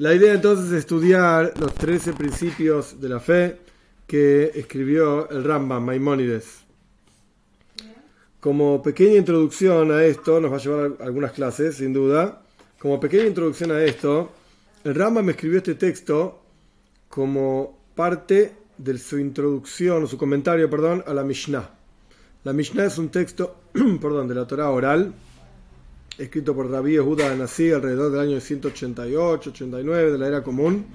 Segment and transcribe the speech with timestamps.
[0.00, 3.58] La idea entonces es estudiar los 13 principios de la fe
[4.06, 6.60] que escribió el Rambam Maimónides.
[8.40, 12.40] Como pequeña introducción a esto, nos va a llevar algunas clases, sin duda.
[12.78, 14.32] Como pequeña introducción a esto,
[14.84, 16.44] el Rambam escribió este texto
[17.10, 21.68] como parte de su introducción, o su comentario, perdón, a la Mishnah.
[22.44, 23.56] La Mishnah es un texto,
[24.00, 25.12] perdón, de la Torah oral,
[26.18, 30.86] escrito por Rabbi Yehuda Anasí alrededor del año 188-89 de la era común.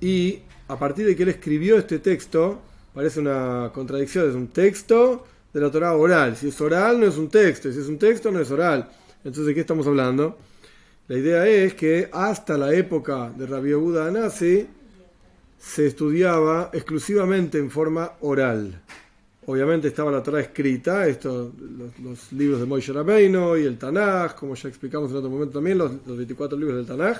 [0.00, 2.60] Y a partir de que él escribió este texto,
[2.94, 6.36] parece una contradicción, es un texto de la Torah oral.
[6.36, 8.88] Si es oral, no es un texto, si es un texto, no es oral.
[9.18, 10.38] Entonces, ¿de qué estamos hablando?
[11.08, 14.66] La idea es que hasta la época de Rabbi Yehuda Anasi
[15.58, 18.80] se estudiaba exclusivamente en forma oral.
[19.48, 21.54] Obviamente estaba la Torah escrita, esto,
[22.02, 25.78] los, libros de Moishe Rabbeinu y el Tanaj, como ya explicamos en otro momento también,
[25.78, 27.16] los, 24 libros del Tanaj.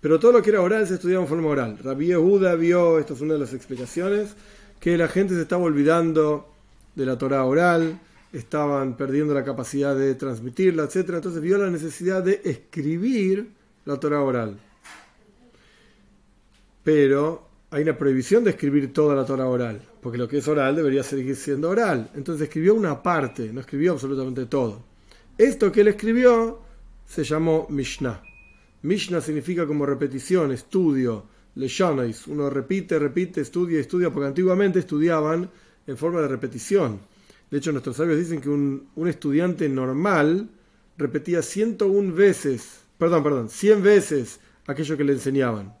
[0.00, 1.78] Pero todo lo que era oral se estudiaba en forma oral.
[1.80, 4.34] Rabbi Yehuda vio, esta es una de las explicaciones,
[4.80, 6.48] que la gente se estaba olvidando
[6.96, 8.00] de la Torah oral,
[8.32, 11.10] estaban perdiendo la capacidad de transmitirla, etc.
[11.10, 13.48] Entonces vio la necesidad de escribir
[13.84, 14.58] la Torah oral.
[16.82, 20.76] Pero hay una prohibición de escribir toda la Torah oral porque lo que es oral
[20.76, 22.10] debería seguir siendo oral.
[22.14, 24.82] Entonces escribió una parte, no escribió absolutamente todo.
[25.36, 26.60] Esto que él escribió
[27.06, 28.22] se llamó Mishnah.
[28.82, 32.26] Mishnah significa como repetición, estudio, leshonis.
[32.26, 35.50] Uno repite, repite, estudia, estudia, porque antiguamente estudiaban
[35.86, 37.00] en forma de repetición.
[37.50, 40.48] De hecho, nuestros sabios dicen que un, un estudiante normal
[40.96, 45.79] repetía 101 veces, perdón, perdón, 100 veces aquello que le enseñaban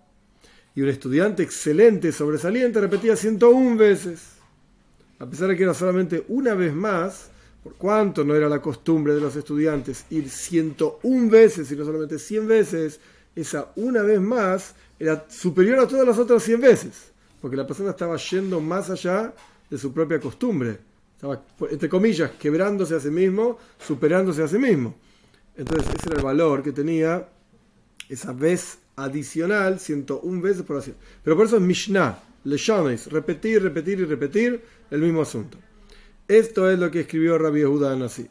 [0.80, 4.22] y un estudiante excelente, sobresaliente, repetía 101 veces.
[5.18, 7.28] A pesar de que era solamente una vez más,
[7.62, 12.18] por cuanto no era la costumbre de los estudiantes ir 101 veces, y no solamente
[12.18, 12.98] 100 veces,
[13.36, 17.90] esa una vez más era superior a todas las otras 100 veces, porque la persona
[17.90, 19.34] estaba yendo más allá
[19.68, 20.78] de su propia costumbre.
[21.14, 24.94] Estaba, entre comillas, quebrándose a sí mismo, superándose a sí mismo.
[25.54, 27.28] Entonces, ese era el valor que tenía
[28.08, 30.94] esa vez adicional 101 veces por así.
[31.22, 35.58] Pero por eso es Mishnah, Leshones, repetir, repetir y repetir el mismo asunto.
[36.26, 38.28] Esto es lo que escribió Rabbi Yehuda Anasi.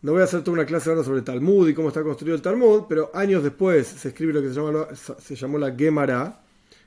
[0.00, 2.42] No voy a hacer toda una clase ahora sobre Talmud y cómo está construido el
[2.42, 6.40] Talmud, pero años después se escribe lo que se, llama, se llamó la Gemara.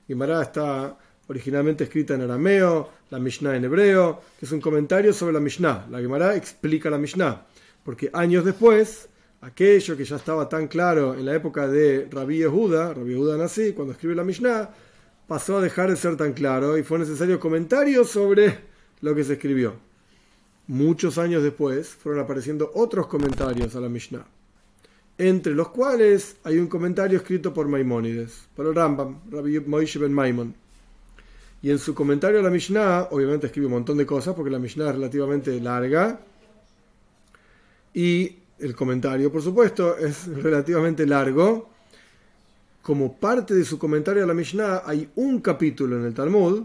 [0.07, 0.97] Gemara está
[1.27, 5.87] originalmente escrita en arameo, la Mishnah en hebreo, que es un comentario sobre la Mishnah.
[5.91, 7.45] La Gemara explica la Mishnah,
[7.83, 9.09] porque años después
[9.41, 13.73] aquello que ya estaba tan claro en la época de Rabbi Yehuda, Rabbi Yehuda nací,
[13.73, 14.69] cuando escribe la Mishnah,
[15.27, 18.59] pasó a dejar de ser tan claro y fue necesario comentarios sobre
[19.01, 19.75] lo que se escribió.
[20.67, 24.25] Muchos años después fueron apareciendo otros comentarios a la Mishnah,
[25.17, 30.13] entre los cuales hay un comentario escrito por Maimónides, por el Rambam, Rabbi Moishe ben
[30.13, 30.55] Maimon.
[31.63, 34.57] Y en su comentario a la Mishnah, obviamente escribe un montón de cosas porque la
[34.57, 36.19] Mishnah es relativamente larga.
[37.93, 41.69] Y el comentario, por supuesto, es relativamente largo.
[42.81, 46.63] Como parte de su comentario a la Mishnah, hay un capítulo en el Talmud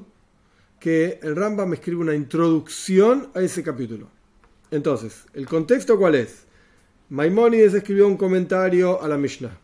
[0.78, 4.08] que el Rambam escribe una introducción a ese capítulo.
[4.70, 6.44] Entonces, ¿el contexto cuál es?
[7.08, 9.58] Maimónides escribió un comentario a la Mishnah,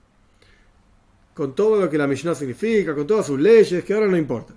[1.34, 4.54] con todo lo que la Mishnah significa, con todas sus leyes, que ahora no importa.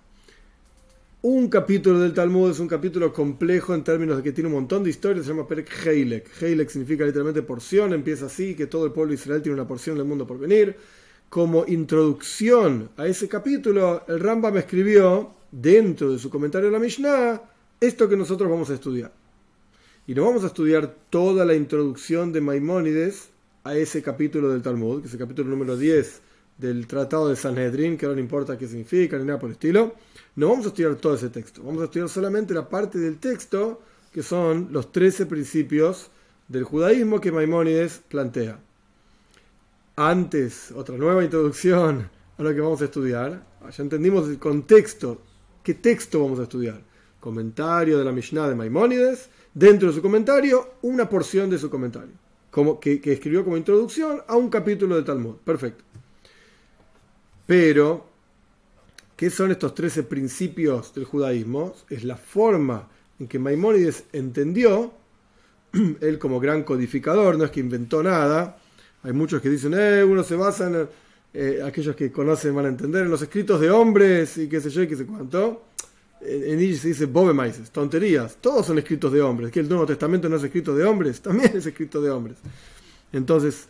[1.28, 4.84] Un capítulo del Talmud es un capítulo complejo en términos de que tiene un montón
[4.84, 6.30] de historias, se llama Perek Heilek.
[6.40, 9.98] Heilek significa literalmente porción, empieza así, que todo el pueblo de Israel tiene una porción
[9.98, 10.76] del mundo por venir.
[11.28, 17.42] Como introducción a ese capítulo, el Rambam escribió, dentro de su comentario a la Mishnah,
[17.82, 19.12] esto que nosotros vamos a estudiar.
[20.06, 23.30] Y no vamos a estudiar toda la introducción de Maimónides
[23.64, 26.22] a ese capítulo del Talmud, que es el capítulo número 10
[26.60, 29.96] del Tratado de Sanhedrin, que no importa qué significa ni nada por el estilo.
[30.36, 33.82] No vamos a estudiar todo ese texto, vamos a estudiar solamente la parte del texto
[34.12, 36.10] que son los 13 principios
[36.48, 38.60] del judaísmo que Maimónides plantea.
[39.98, 43.46] Antes, otra nueva introducción a lo que vamos a estudiar.
[43.76, 45.22] Ya entendimos el contexto.
[45.64, 46.82] ¿Qué texto vamos a estudiar?
[47.20, 49.30] Comentario de la Mishnah de Maimónides.
[49.54, 52.14] Dentro de su comentario, una porción de su comentario.
[52.80, 55.36] Que, que escribió como introducción a un capítulo de Talmud.
[55.44, 55.84] Perfecto.
[57.46, 58.06] Pero,
[59.16, 61.74] ¿qué son estos 13 principios del judaísmo?
[61.90, 62.88] Es la forma
[63.20, 64.94] en que Maimónides entendió,
[66.02, 68.58] él como gran codificador, no es que inventó nada.
[69.04, 70.88] Hay muchos que dicen, eh, uno se basa en,
[71.34, 74.70] eh, aquellos que conocen van a entender, en los escritos de hombres y qué sé
[74.70, 75.66] yo y qué sé cuánto.
[76.22, 78.38] En ellos se dice bobemaises, tonterías.
[78.42, 79.52] Todos son escritos de hombres.
[79.52, 82.38] Que el Nuevo Testamento no es escrito de hombres, también es escrito de hombres.
[83.14, 83.68] Entonces,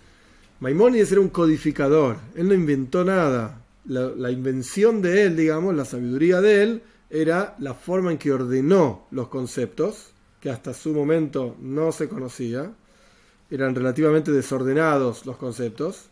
[0.62, 2.18] Maimónides era un codificador.
[2.36, 7.74] Él no inventó nada la, invención de él, digamos, la sabiduría de él, era la
[7.74, 12.72] forma en que ordenó los conceptos, que hasta su momento no se conocía.
[13.50, 16.10] Eran relativamente desordenados los conceptos.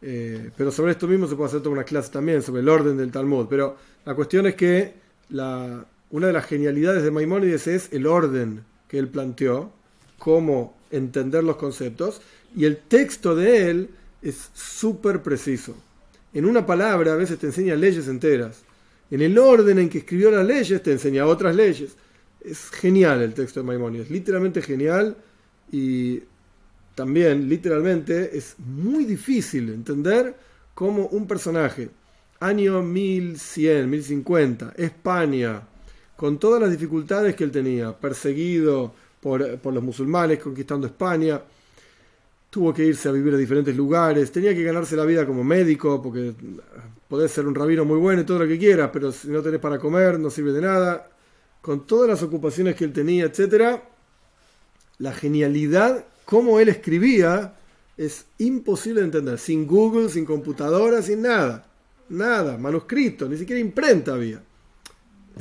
[0.00, 2.96] Eh, pero sobre esto mismo se puede hacer toda una clase también, sobre el orden
[2.96, 3.46] del Talmud.
[3.48, 4.94] Pero la cuestión es que
[5.30, 9.72] la, una de las genialidades de Maimónides es el orden que él planteó,
[10.18, 12.20] cómo entender los conceptos,
[12.56, 13.90] y el texto de él
[14.22, 15.76] es súper preciso.
[16.34, 18.62] En una palabra a veces te enseña leyes enteras.
[19.10, 21.96] En el orden en que escribió las leyes te enseña otras leyes.
[22.40, 25.16] Es genial el texto de Maimónides, literalmente genial
[25.72, 26.22] y
[26.94, 30.34] también literalmente es muy difícil entender
[30.74, 31.90] cómo un personaje,
[32.40, 35.62] año 1100, 1050, España,
[36.16, 41.40] con todas las dificultades que él tenía, perseguido por, por los musulmanes, conquistando España,
[42.50, 46.00] tuvo que irse a vivir a diferentes lugares, tenía que ganarse la vida como médico,
[46.02, 46.34] porque
[47.08, 49.60] podés ser un rabino muy bueno y todo lo que quieras, pero si no tenés
[49.60, 51.10] para comer no sirve de nada.
[51.60, 53.80] Con todas las ocupaciones que él tenía, etc.,
[54.98, 57.54] la genialidad, cómo él escribía,
[57.96, 59.38] es imposible de entender.
[59.38, 61.66] Sin Google, sin computadora, sin nada.
[62.08, 64.42] Nada, manuscrito, ni siquiera imprenta había.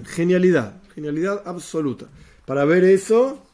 [0.05, 2.07] Genialidad, genialidad absoluta.
[2.45, 3.46] Para ver eso,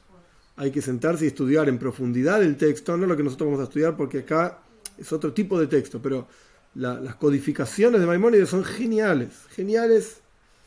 [0.56, 3.64] hay que sentarse y estudiar en profundidad el texto, no lo que nosotros vamos a
[3.64, 4.60] estudiar porque acá
[4.98, 6.28] es otro tipo de texto, pero
[6.76, 10.18] las codificaciones de Maimónides son geniales, geniales,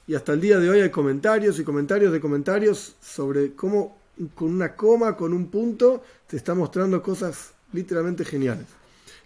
[0.07, 3.99] y hasta el día de hoy hay comentarios y comentarios de comentarios sobre cómo
[4.35, 8.67] con una coma, con un punto, te está mostrando cosas literalmente geniales.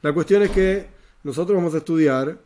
[0.02, 0.86] La cuestión es que
[1.22, 2.38] nosotros vamos a estudiar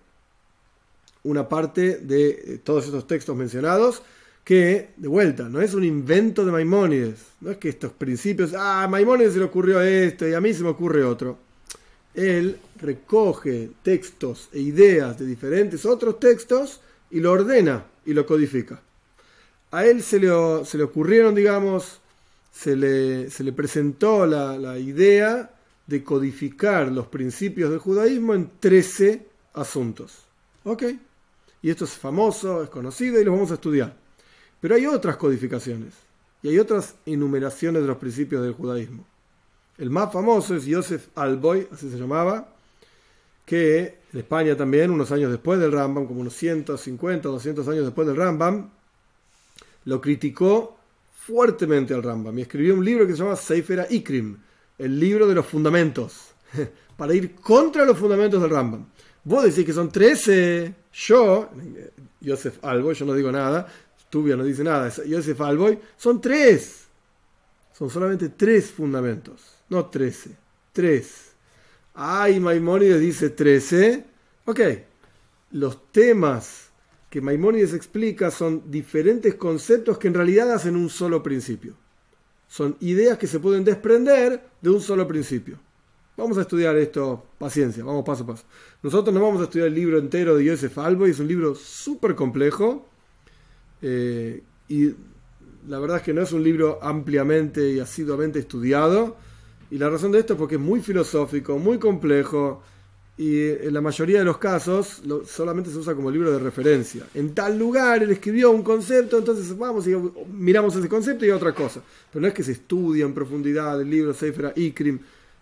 [1.22, 4.02] una parte de eh, todos estos textos mencionados,
[4.44, 8.84] que, de vuelta, no es un invento de Maimónides, no es que estos principios, ah,
[8.84, 11.38] a Maimónides se le ocurrió esto y a mí se me ocurre otro.
[12.14, 16.80] Él recoge textos e ideas de diferentes otros textos
[17.10, 18.80] y lo ordena y lo codifica.
[19.70, 20.30] A él se le,
[20.64, 22.00] se le ocurrieron, digamos,
[22.52, 25.50] se le, se le presentó la, la idea
[25.86, 30.18] de codificar los principios del judaísmo en 13 asuntos.
[30.64, 30.84] ¿Ok?
[31.62, 34.03] Y esto es famoso, es conocido y lo vamos a estudiar.
[34.64, 35.92] Pero hay otras codificaciones
[36.42, 39.04] y hay otras enumeraciones de los principios del judaísmo.
[39.76, 42.48] El más famoso es Joseph Alboy, así se llamaba,
[43.44, 48.08] que en España también, unos años después del Rambam, como unos 150, 200 años después
[48.08, 48.70] del Rambam,
[49.84, 50.78] lo criticó
[51.14, 54.38] fuertemente al Rambam y escribió un libro que se llama Seifera Ikrim,
[54.78, 56.28] el libro de los fundamentos,
[56.96, 58.86] para ir contra los fundamentos del Rambam.
[59.24, 61.50] Vos decís que son 13, yo,
[62.24, 63.66] Joseph Alboy, yo no digo nada,
[64.14, 66.84] Tubia no dice nada, Yosef Alboy, son tres.
[67.72, 70.30] Son solamente tres fundamentos, no trece.
[70.72, 71.32] Tres.
[71.94, 74.04] Ay, Maimónides dice trece.
[74.44, 74.60] Ok,
[75.50, 76.70] los temas
[77.10, 81.74] que Maimónides explica son diferentes conceptos que en realidad hacen un solo principio.
[82.46, 85.58] Son ideas que se pueden desprender de un solo principio.
[86.16, 88.44] Vamos a estudiar esto, paciencia, vamos paso a paso.
[88.80, 92.14] Nosotros no vamos a estudiar el libro entero de Joseph Alboy, es un libro súper
[92.14, 92.86] complejo
[93.86, 94.94] eh, y
[95.68, 99.16] la verdad es que no es un libro ampliamente y asiduamente estudiado.
[99.70, 102.62] Y la razón de esto es porque es muy filosófico, muy complejo
[103.16, 107.04] y en la mayoría de los casos solamente se usa como libro de referencia.
[107.14, 109.94] En tal lugar él escribió un concepto, entonces vamos y
[110.32, 111.82] miramos ese concepto y otra cosa.
[112.10, 114.98] Pero no es que se estudia en profundidad el libro Sefer Ikrim,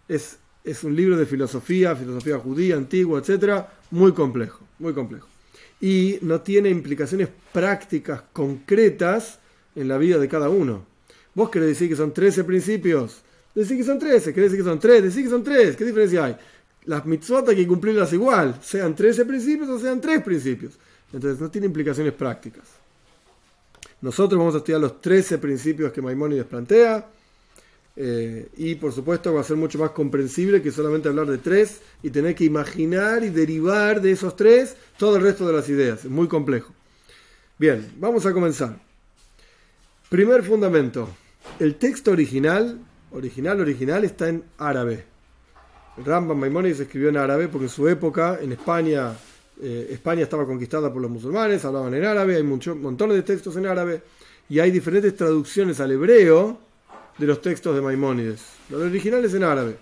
[0.09, 5.32] es, es un libro de filosofía, filosofía judía, antigua, etcétera, muy complejo, muy complejo
[5.83, 9.41] y no tiene implicaciones prácticas concretas
[9.75, 10.87] en la vida de cada uno.
[11.35, 13.21] Vos querés decir que son 13 principios,
[13.53, 16.25] decís que son 13, querés decir que son 3, decís que son 3, ¿qué diferencia
[16.25, 16.37] hay?
[16.85, 20.75] Las mitzvot hay que cumplirlas igual, sean 13 principios o sean 3 principios.
[21.13, 22.65] Entonces no tiene implicaciones prácticas.
[24.01, 27.07] Nosotros vamos a estudiar los 13 principios que Maimónides plantea
[27.95, 31.81] eh, y por supuesto va a ser mucho más comprensible que solamente hablar de tres
[32.03, 36.05] y tener que imaginar y derivar de esos tres todo el resto de las ideas.
[36.05, 36.73] Es muy complejo.
[37.59, 38.79] Bien, vamos a comenzar.
[40.09, 41.09] Primer fundamento.
[41.59, 42.79] El texto original,
[43.13, 45.05] original, original, está en árabe.
[46.05, 49.13] Rambam Maimonides escribió en árabe porque en su época, en España,
[49.61, 53.57] eh, España estaba conquistada por los musulmanes, hablaban en árabe, hay muchos montones de textos
[53.57, 54.03] en árabe
[54.49, 56.59] y hay diferentes traducciones al hebreo
[57.19, 58.41] de los textos de Maimónides.
[58.71, 59.77] Los originales en árabe.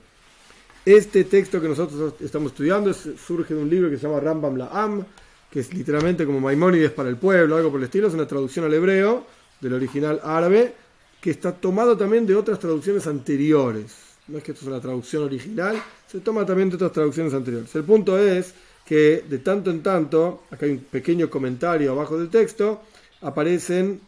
[0.85, 5.05] Este texto que nosotros estamos estudiando surge de un libro que se llama Rambam La'am,
[5.51, 8.65] que es literalmente como Maimónides para el pueblo, algo por el estilo, es una traducción
[8.65, 9.27] al hebreo
[9.61, 10.75] del original árabe,
[11.21, 13.95] que está tomado también de otras traducciones anteriores.
[14.29, 17.75] No es que esto es una traducción original, se toma también de otras traducciones anteriores.
[17.75, 18.55] El punto es
[18.87, 22.83] que de tanto en tanto, acá hay un pequeño comentario abajo del texto,
[23.21, 24.01] aparecen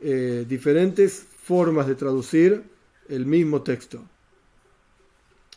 [0.00, 2.64] eh, diferentes formas de traducir
[3.08, 4.02] el mismo texto.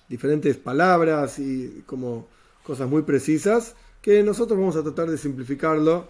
[0.10, 2.28] Diferentes palabras y como
[2.64, 6.08] cosas muy precisas que nosotros vamos a tratar de simplificarlo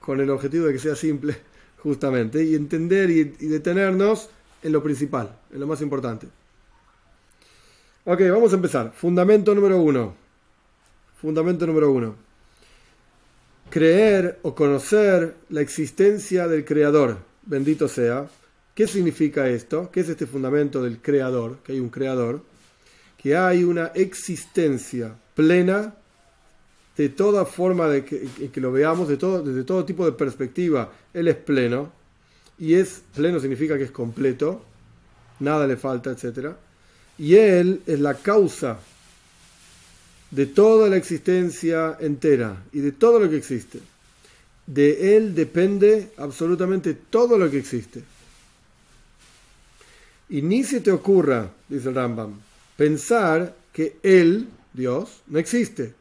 [0.00, 1.36] con el objetivo de que sea simple
[1.78, 4.30] justamente y entender y, y detenernos
[4.62, 6.26] en lo principal, en lo más importante.
[8.06, 8.92] Ok, vamos a empezar.
[8.94, 10.14] Fundamento número uno.
[11.20, 12.16] Fundamento número uno.
[13.70, 17.18] Creer o conocer la existencia del Creador.
[17.42, 18.28] Bendito sea.
[18.74, 19.90] ¿Qué significa esto?
[19.92, 21.58] ¿Qué es este fundamento del Creador?
[21.64, 22.42] Que hay un Creador.
[23.22, 25.94] Que hay una existencia plena
[26.96, 30.92] de toda forma de que, lo veamos, de todo, desde todo tipo de perspectiva.
[31.12, 31.92] Él es pleno.
[32.58, 34.62] Y es pleno significa que es completo.
[35.40, 36.56] Nada le falta, etcétera
[37.18, 38.78] y Él es la causa
[40.30, 43.78] de toda la existencia entera y de todo lo que existe.
[44.66, 48.02] De Él depende absolutamente todo lo que existe.
[50.28, 52.40] Y ni se te ocurra, dice el Rambam,
[52.76, 55.94] pensar que Él, Dios, no existe.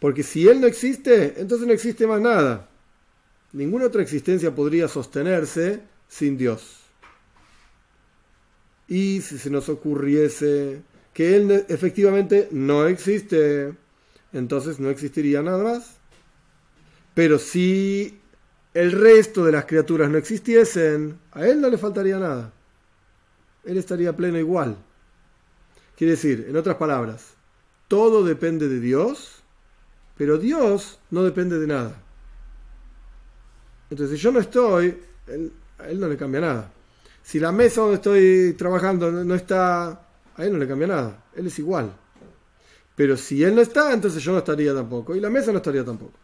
[0.00, 2.68] Porque si Él no existe, entonces no existe más nada.
[3.52, 6.76] Ninguna otra existencia podría sostenerse sin Dios.
[8.86, 10.82] Y si se nos ocurriese
[11.12, 13.74] que Él efectivamente no existe,
[14.32, 15.96] entonces no existiría nada más.
[17.14, 18.18] Pero si
[18.74, 22.52] el resto de las criaturas no existiesen, a Él no le faltaría nada.
[23.68, 24.76] Él estaría pleno igual.
[25.94, 27.34] Quiere decir, en otras palabras,
[27.86, 29.42] todo depende de Dios,
[30.16, 32.02] pero Dios no depende de nada.
[33.90, 34.98] Entonces, si yo no estoy,
[35.78, 36.72] a Él no le cambia nada.
[37.22, 39.88] Si la mesa donde estoy trabajando no está,
[40.34, 41.92] a él no le cambia nada, él es igual.
[42.96, 45.84] Pero si él no está, entonces yo no estaría tampoco, y la mesa no estaría
[45.84, 46.18] tampoco.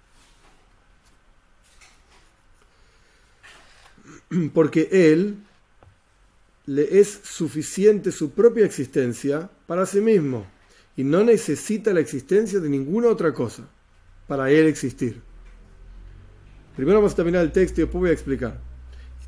[4.55, 5.45] Porque él
[6.67, 10.47] le es suficiente su propia existencia para sí mismo
[10.97, 13.69] y no necesita la existencia de ninguna otra cosa
[14.27, 15.21] para él existir.
[16.77, 18.61] Primero vamos a terminar el texto y después voy a explicar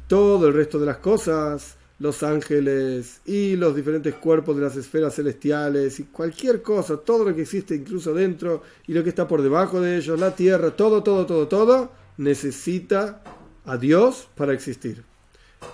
[0.07, 5.15] todo el resto de las cosas, los ángeles y los diferentes cuerpos de las esferas
[5.15, 9.43] celestiales y cualquier cosa, todo lo que existe incluso dentro y lo que está por
[9.43, 13.23] debajo de ellos, la tierra, todo, todo, todo, todo, necesita
[13.65, 15.03] a Dios para existir.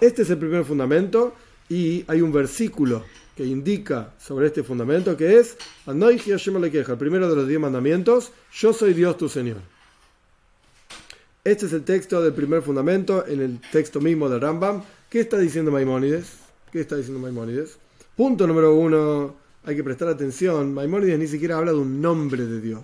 [0.01, 1.35] Este es el primer fundamento
[1.73, 3.03] y hay un versículo
[3.35, 8.93] que indica sobre este fundamento que es el primero de los diez mandamientos, yo soy
[8.93, 9.57] Dios tu Señor.
[11.43, 14.83] Este es el texto del primer fundamento en el texto mismo del Rambam.
[15.09, 16.35] ¿Qué está diciendo Maimónides?
[16.71, 17.79] ¿Qué está diciendo Maimónides?
[18.15, 20.75] Punto número uno, hay que prestar atención.
[20.75, 22.83] Maimónides ni siquiera habla de un nombre de Dios.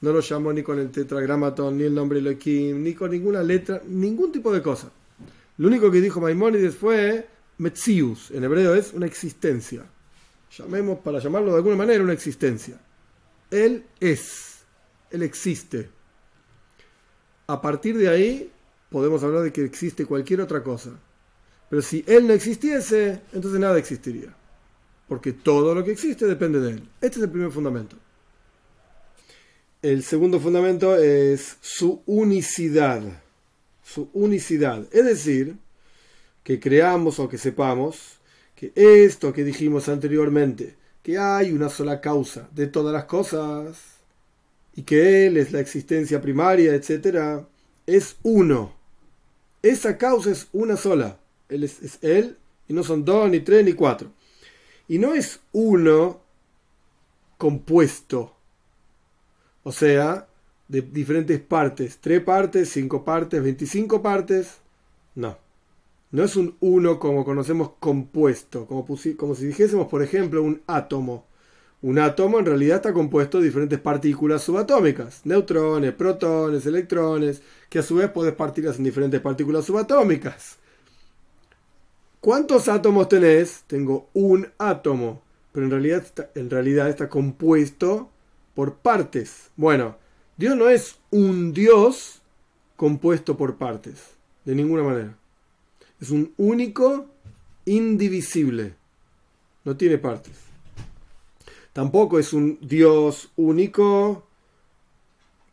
[0.00, 3.80] No lo llamó ni con el tetragramatón, ni el nombre Elohim, ni con ninguna letra,
[3.86, 4.90] ningún tipo de cosa.
[5.58, 7.28] Lo único que dijo Maimónides fue
[7.60, 8.30] Metzius.
[8.30, 9.84] En hebreo es una existencia.
[10.56, 12.80] Llamemos, para llamarlo de alguna manera, una existencia.
[13.50, 14.60] Él es.
[15.10, 15.90] Él existe.
[17.46, 18.50] A partir de ahí
[18.88, 20.90] podemos hablar de que existe cualquier otra cosa.
[21.68, 24.34] Pero si Él no existiese, entonces nada existiría.
[25.06, 26.88] Porque todo lo que existe depende de Él.
[27.00, 27.96] Este es el primer fundamento.
[29.82, 33.02] El segundo fundamento es su unicidad.
[33.84, 34.86] Su unicidad.
[34.92, 35.56] Es decir,
[36.42, 38.18] que creamos o que sepamos
[38.54, 44.00] que esto que dijimos anteriormente, que hay una sola causa de todas las cosas,
[44.74, 47.44] y que Él es la existencia primaria, etc.,
[47.86, 48.74] es uno.
[49.62, 51.18] Esa causa es una sola.
[51.48, 52.36] Él es, Él
[52.68, 54.12] y no son dos, ni tres, ni cuatro.
[54.88, 56.20] Y no es uno
[57.36, 58.34] compuesto.
[59.62, 60.28] O sea,
[60.68, 61.98] de diferentes partes.
[62.00, 64.58] Tres partes, cinco partes, veinticinco partes.
[65.14, 65.36] No.
[66.12, 68.66] No es un uno como conocemos compuesto.
[68.66, 68.84] Como,
[69.16, 71.26] como si dijésemos, por ejemplo, un átomo.
[71.82, 77.40] Un átomo en realidad está compuesto de diferentes partículas subatómicas, neutrones, protones, electrones,
[77.70, 80.58] que a su vez puedes partirlas en diferentes partículas subatómicas.
[82.20, 83.64] ¿Cuántos átomos tenés?
[83.66, 88.10] Tengo un átomo, pero en realidad en realidad está compuesto
[88.54, 89.48] por partes.
[89.56, 89.96] Bueno,
[90.36, 92.20] Dios no es un Dios
[92.76, 94.02] compuesto por partes,
[94.44, 95.19] de ninguna manera.
[96.00, 97.06] Es un único,
[97.64, 98.74] indivisible.
[99.64, 100.32] No tiene partes.
[101.72, 104.26] Tampoco es un Dios único,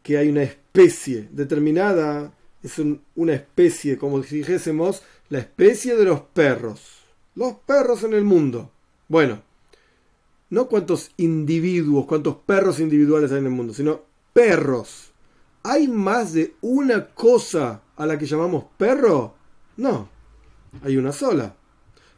[0.02, 2.82] que hay una especie determinada, es
[3.16, 7.04] una especie, como si dijésemos, la especie de los perros.
[7.36, 8.72] Los perros en el mundo.
[9.10, 9.42] Bueno,
[10.50, 14.02] no cuántos individuos, cuántos perros individuales hay en el mundo, sino
[14.34, 15.12] perros.
[15.64, 19.36] ¿Hay más de una cosa a la que llamamos perro?
[19.76, 20.10] No,
[20.84, 21.56] hay una sola.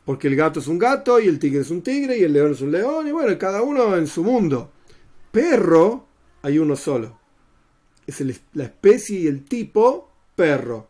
[0.05, 2.51] Porque el gato es un gato y el tigre es un tigre y el león
[2.51, 4.71] es un león y bueno, cada uno en su mundo.
[5.31, 6.05] Perro
[6.41, 7.19] hay uno solo.
[8.07, 8.23] Es
[8.53, 10.87] la especie y el tipo perro.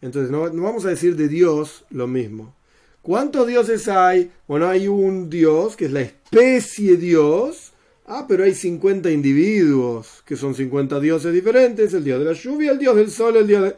[0.00, 2.54] Entonces no, no vamos a decir de Dios lo mismo.
[3.02, 4.32] ¿Cuántos dioses hay?
[4.46, 7.72] Bueno, hay un Dios que es la especie Dios.
[8.06, 12.72] Ah, pero hay 50 individuos, que son 50 dioses diferentes, el dios de la lluvia,
[12.72, 13.76] el dios del sol, el dios de...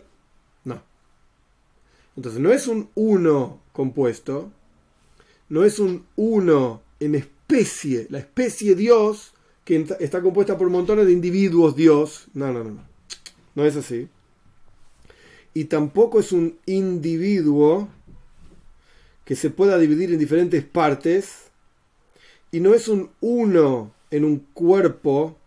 [2.17, 4.51] Entonces no es un uno compuesto,
[5.49, 9.33] no es un uno en especie, la especie Dios,
[9.65, 12.27] que está compuesta por montones de individuos Dios.
[12.35, 12.79] No, no, no.
[13.55, 14.09] No es así.
[15.55, 17.89] Y tampoco es un individuo
[19.25, 21.45] que se pueda dividir en diferentes partes.
[22.51, 25.39] Y no es un uno en un cuerpo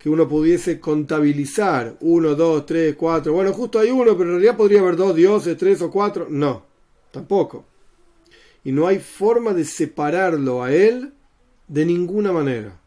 [0.00, 1.96] que uno pudiese contabilizar.
[2.00, 3.34] Uno, dos, tres, cuatro.
[3.34, 6.26] Bueno, justo hay uno, pero en realidad podría haber dos dioses, tres o cuatro.
[6.30, 6.64] No,
[7.10, 7.66] tampoco.
[8.64, 11.12] Y no hay forma de separarlo a él
[11.68, 12.80] de ninguna manera.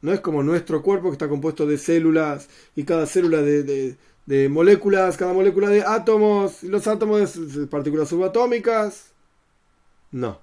[0.00, 4.48] No es como nuestro cuerpo que está compuesto de células y cada célula de, de,
[4.48, 9.12] moléculas, cada molécula de átomos y los átomos de partículas subatómicas.
[10.10, 10.38] No.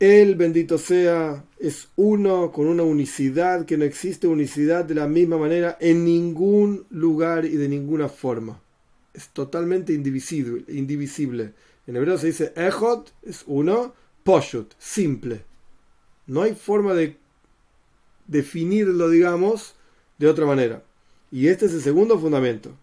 [0.00, 5.36] Él, bendito sea, es uno con una unicidad que no existe unicidad de la misma
[5.36, 8.62] manera en ningún lugar y de ninguna forma.
[9.12, 10.64] Es totalmente indivisible.
[10.68, 11.52] indivisible.
[11.86, 13.92] En hebreo se dice Echot, es uno,
[14.24, 15.42] Poshut, simple.
[16.26, 17.18] No hay forma de
[18.26, 19.74] definirlo, digamos,
[20.16, 20.82] de otra manera.
[21.30, 22.74] Y este es el segundo fundamento.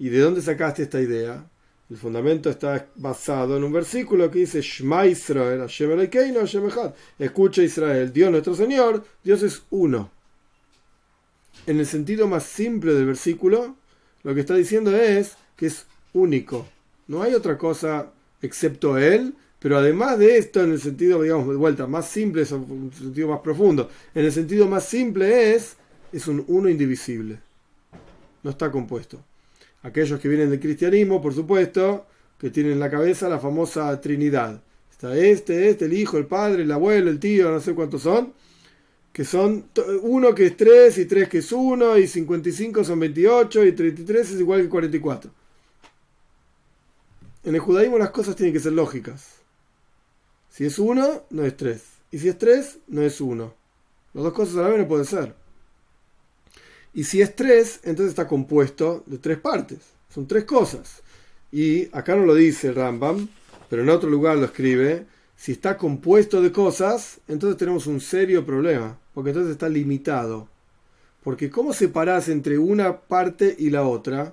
[0.00, 1.48] ¿Y de dónde sacaste esta idea?
[1.88, 5.64] El fundamento está basado en un versículo que dice Shema Israel,
[7.18, 10.10] Escucha Israel, Dios nuestro Señor, Dios es uno.
[11.66, 13.76] En el sentido más simple del versículo,
[14.24, 16.66] lo que está diciendo es que es único.
[17.06, 18.10] No hay otra cosa
[18.42, 22.50] excepto Él, pero además de esto, en el sentido, digamos, de vuelta, más simple, es
[22.50, 25.76] un sentido más profundo, en el sentido más simple es,
[26.12, 27.38] es un uno indivisible.
[28.42, 29.20] No está compuesto.
[29.86, 32.06] Aquellos que vienen del cristianismo, por supuesto,
[32.40, 34.60] que tienen en la cabeza la famosa Trinidad.
[34.90, 38.32] Está este, este, el hijo, el padre, el abuelo, el tío, no sé cuántos son,
[39.12, 39.66] que son
[40.02, 44.32] uno que es tres y tres que es uno y 55 son 28 y 33
[44.32, 45.30] es igual que 44.
[47.44, 49.36] En el judaísmo las cosas tienen que ser lógicas.
[50.50, 51.84] Si es uno, no es tres.
[52.10, 53.54] Y si es tres, no es uno.
[54.14, 55.45] Las dos cosas a la vez no pueden ser.
[56.96, 59.80] Y si es tres, entonces está compuesto de tres partes.
[60.08, 61.02] Son tres cosas.
[61.52, 63.28] Y acá no lo dice Rambam,
[63.68, 65.04] pero en otro lugar lo escribe.
[65.36, 68.98] Si está compuesto de cosas, entonces tenemos un serio problema.
[69.12, 70.48] Porque entonces está limitado.
[71.22, 74.32] Porque ¿cómo separas entre una parte y la otra?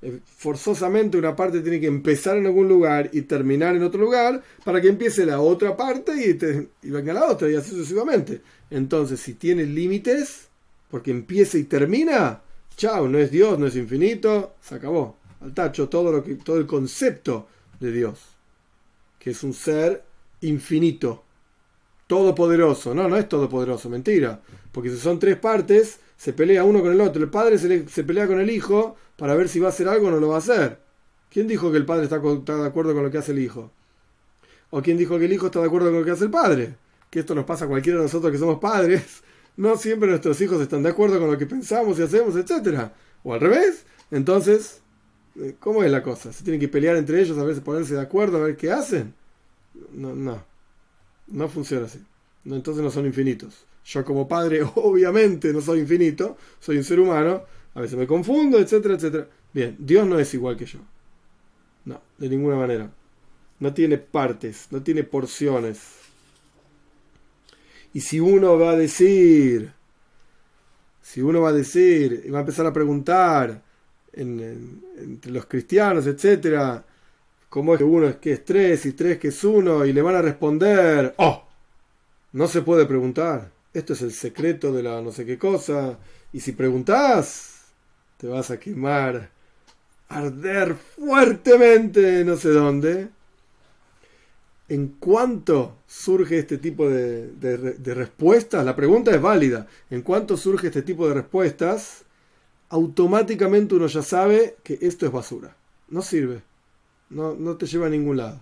[0.00, 4.42] Eh, forzosamente una parte tiene que empezar en algún lugar y terminar en otro lugar
[4.64, 6.12] para que empiece la otra parte
[6.82, 8.40] y, venga la otra y así sucesivamente.
[8.70, 10.48] Entonces, si tiene límites,
[10.92, 12.42] porque empieza y termina,
[12.76, 15.16] chao, no es Dios, no es infinito, se acabó.
[15.40, 17.48] Al tacho todo, lo que, todo el concepto
[17.80, 18.20] de Dios,
[19.18, 20.04] que es un ser
[20.42, 21.24] infinito,
[22.06, 22.94] todopoderoso.
[22.94, 24.42] No, no es todopoderoso, mentira.
[24.70, 27.22] Porque si son tres partes, se pelea uno con el otro.
[27.22, 30.08] El padre se, se pelea con el hijo para ver si va a hacer algo
[30.08, 30.78] o no lo va a hacer.
[31.30, 33.70] ¿Quién dijo que el padre está, de acuerdo con lo que hace el hijo?
[34.68, 36.74] ¿O quién dijo que el hijo está de acuerdo con lo que hace el padre?
[37.08, 39.22] Que esto nos pasa a cualquiera de nosotros que somos padres.
[39.56, 42.90] No siempre nuestros hijos están de acuerdo con lo que pensamos y hacemos, etc.
[43.22, 43.84] O al revés.
[44.10, 44.80] Entonces,
[45.36, 46.32] eh, ¿cómo es la cosa?
[46.32, 49.14] ¿Se tienen que pelear entre ellos a si ponerse de acuerdo, a ver qué hacen?
[49.92, 50.44] No, no.
[51.28, 52.00] No funciona así.
[52.44, 53.64] entonces no son infinitos.
[53.84, 57.42] Yo como padre obviamente no soy infinito, soy un ser humano,
[57.74, 59.28] a veces me confundo, etcétera, etcétera.
[59.52, 60.80] Bien, Dios no es igual que yo.
[61.84, 62.90] No, de ninguna manera.
[63.58, 66.01] No tiene partes, no tiene porciones.
[67.94, 69.72] Y si uno va a decir,
[71.02, 73.60] si uno va a decir y va a empezar a preguntar
[74.12, 76.84] entre los cristianos, etcétera,
[77.48, 80.02] cómo es que uno es que es tres y tres que es uno, y le
[80.02, 81.44] van a responder, oh,
[82.32, 83.50] no se puede preguntar.
[83.74, 85.98] Esto es el secreto de la no sé qué cosa.
[86.32, 87.66] Y si preguntas
[88.18, 89.30] te vas a quemar,
[90.08, 93.08] arder fuertemente no sé dónde.
[94.72, 99.66] En cuanto surge este tipo de, respuestas, la pregunta es válida.
[99.90, 102.04] En cuanto surge este tipo de respuestas,
[102.70, 105.54] automáticamente uno ya sabe que esto es basura.
[105.88, 106.40] No sirve.
[107.10, 108.40] No, no te lleva a ningún lado.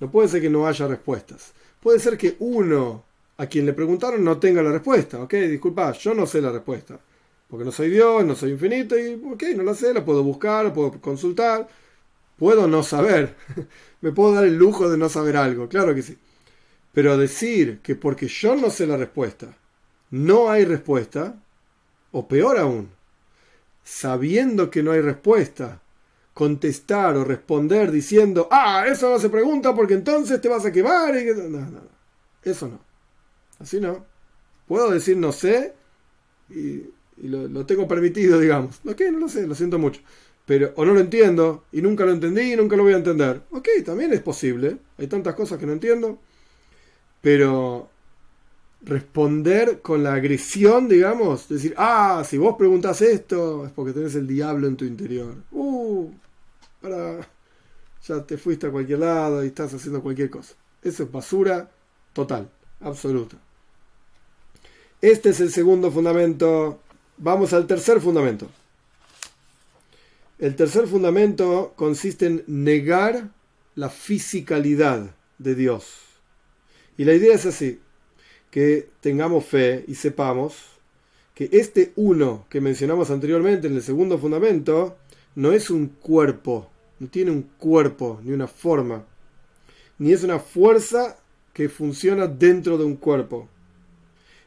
[0.00, 1.54] No puede ser que no haya respuestas.
[1.80, 3.04] Puede ser que uno
[3.38, 5.18] a quien le preguntaron no tenga la respuesta.
[5.22, 7.00] Ok, disculpa, yo no sé la respuesta.
[7.48, 10.66] Porque no soy Dios, no soy infinito y ok, no la sé, la puedo buscar,
[10.66, 11.66] la puedo consultar.
[12.38, 13.34] Puedo no saber.
[14.00, 16.16] Me puedo dar el lujo de no saber algo, claro que sí.
[16.92, 19.56] Pero decir que porque yo no sé la respuesta,
[20.10, 21.34] no hay respuesta,
[22.12, 22.90] o peor aún,
[23.84, 25.80] sabiendo que no hay respuesta,
[26.32, 31.16] contestar o responder diciendo, ah, eso no se pregunta porque entonces te vas a quemar.
[31.16, 31.26] Y...
[31.26, 31.80] No, no, no,
[32.42, 32.80] eso no.
[33.58, 34.06] Así no.
[34.66, 35.74] Puedo decir no sé
[36.50, 36.84] y,
[37.22, 38.80] lo, tengo permitido, digamos.
[38.86, 40.00] Ok, no lo sé, lo siento mucho.
[40.48, 43.42] Pero, o no lo entiendo y nunca lo entendí y nunca lo voy a entender.
[43.50, 44.78] Ok, también es posible.
[44.96, 46.18] Hay tantas cosas que no entiendo.
[47.20, 47.90] Pero
[48.80, 54.26] responder con la agresión, digamos, decir, ah, si vos preguntás esto, es porque tenés el
[54.26, 55.34] diablo en tu interior.
[55.50, 56.10] Uh,
[56.80, 57.28] para,
[58.06, 60.54] ya te fuiste a cualquier lado y estás haciendo cualquier cosa.
[60.82, 61.70] Eso es basura
[62.14, 62.48] total,
[62.80, 63.36] absoluta.
[65.02, 66.80] Este es el segundo fundamento.
[67.18, 68.48] Vamos al tercer fundamento.
[70.38, 73.30] El tercer fundamento consiste en negar
[73.74, 75.96] la fisicalidad de Dios.
[76.96, 77.80] Y la idea es así,
[78.48, 80.54] que tengamos fe y sepamos
[81.34, 84.96] que este uno que mencionamos anteriormente en el segundo fundamento
[85.34, 86.70] no es un cuerpo,
[87.00, 89.04] no tiene un cuerpo ni una forma,
[89.98, 91.18] ni es una fuerza
[91.52, 93.48] que funciona dentro de un cuerpo.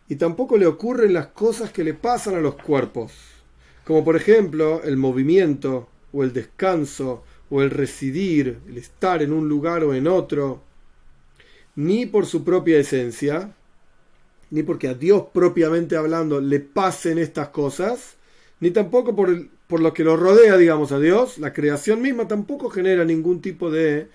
[0.07, 3.11] Y tampoco le ocurren las cosas que le pasan a los cuerpos,
[3.85, 9.49] como por ejemplo el movimiento o el descanso o el residir, el estar en un
[9.49, 10.61] lugar o en otro,
[11.75, 13.53] ni por su propia esencia,
[14.49, 18.15] ni porque a Dios propiamente hablando le pasen estas cosas,
[18.59, 21.39] ni tampoco por, por lo que lo rodea, digamos, a Dios.
[21.39, 24.07] La creación misma tampoco genera ningún tipo de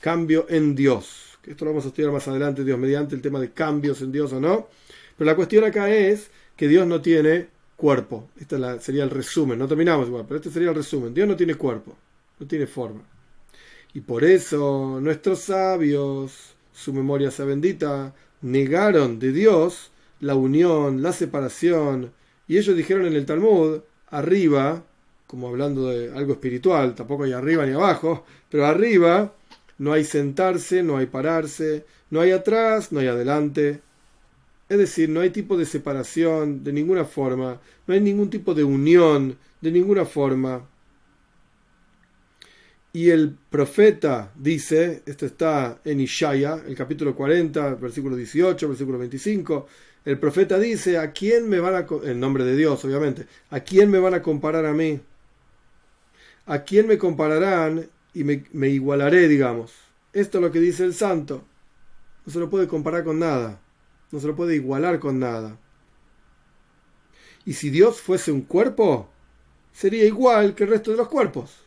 [0.00, 1.38] cambio en Dios.
[1.46, 4.32] Esto lo vamos a estudiar más adelante, Dios, mediante el tema de cambios en Dios
[4.32, 4.68] o no.
[5.16, 7.48] Pero la cuestión acá es que Dios no tiene
[7.82, 8.28] cuerpo.
[8.38, 9.58] Este sería el resumen.
[9.58, 11.12] No terminamos igual, pero este sería el resumen.
[11.12, 11.96] Dios no tiene cuerpo,
[12.38, 13.02] no tiene forma.
[13.92, 19.90] Y por eso nuestros sabios su memoria sea bendita, negaron de Dios
[20.20, 22.12] la unión, la separación,
[22.46, 24.84] y ellos dijeron en el Talmud, arriba,
[25.26, 29.34] como hablando de algo espiritual, tampoco hay arriba ni abajo, pero arriba
[29.78, 33.80] no hay sentarse, no hay pararse, no hay atrás, no hay adelante.
[34.72, 38.64] Es decir, no hay tipo de separación de ninguna forma, no hay ningún tipo de
[38.64, 40.66] unión de ninguna forma.
[42.94, 49.66] Y el profeta dice, esto está en Ishaya, el capítulo 40, versículo 18, versículo 25,
[50.06, 53.90] el profeta dice, ¿a quién me van a, en nombre de Dios obviamente, ¿a quién
[53.90, 54.98] me van a comparar a mí?
[56.46, 59.74] ¿A quién me compararán y me, me igualaré, digamos?
[60.14, 61.44] Esto es lo que dice el santo.
[62.24, 63.60] No se lo puede comparar con nada,
[64.12, 65.58] no se lo puede igualar con nada.
[67.44, 69.10] Y si Dios fuese un cuerpo,
[69.72, 71.62] sería igual que el resto de los cuerpos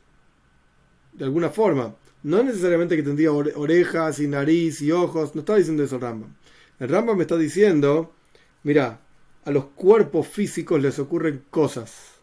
[1.17, 1.95] de alguna forma.
[2.23, 6.35] No necesariamente que tendría orejas y nariz y ojos, no está diciendo eso Rambam.
[6.79, 8.13] El Rambam me está diciendo,
[8.63, 8.99] mira,
[9.43, 12.15] a los cuerpos físicos les ocurren cosas.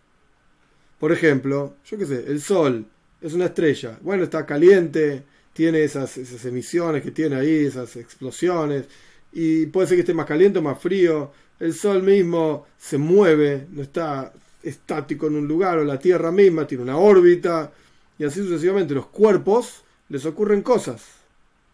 [0.98, 2.86] Por ejemplo, yo qué sé, el Sol
[3.20, 3.98] es una estrella.
[4.02, 8.86] Bueno, está caliente, tiene esas, esas emisiones que tiene ahí, esas explosiones,
[9.32, 11.32] y puede ser que esté más caliente o más frío.
[11.58, 16.66] El Sol mismo se mueve, no está estático en un lugar, o la Tierra misma
[16.66, 17.72] tiene una órbita,
[18.18, 18.94] y así sucesivamente.
[18.94, 21.02] Los cuerpos les ocurren cosas.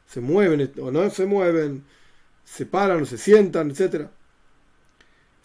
[0.09, 1.85] Se mueven o no se mueven,
[2.45, 4.09] se paran o se sientan, etc.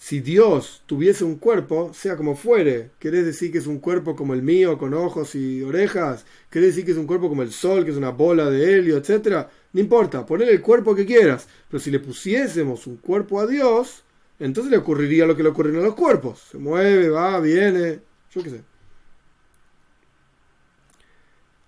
[0.05, 4.33] Si Dios tuviese un cuerpo, sea como fuere, ¿querés decir que es un cuerpo como
[4.33, 6.25] el mío, con ojos y orejas?
[6.49, 8.97] ¿Querés decir que es un cuerpo como el sol, que es una bola de helio,
[8.97, 9.49] etcétera?
[9.71, 11.47] No importa, ponle el cuerpo que quieras.
[11.69, 14.03] Pero si le pusiésemos un cuerpo a Dios,
[14.39, 16.49] entonces le ocurriría lo que le ocurre a los cuerpos.
[16.51, 18.61] Se mueve, va, viene, yo qué sé.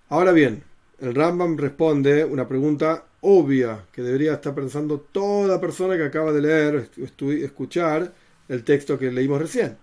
[0.09, 0.61] Ahora bien,
[0.99, 6.41] el Rambam responde una pregunta obvia que debería estar pensando toda persona que acaba de
[6.41, 6.89] leer,
[7.41, 8.11] escuchar
[8.47, 9.77] el texto que leímos recién.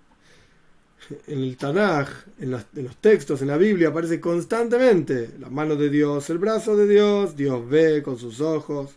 [1.26, 6.30] En el Tanaj, en los, textos, en la Biblia, aparece constantemente la mano de Dios,
[6.30, 8.92] el brazo de Dios, Dios ve con sus ojos.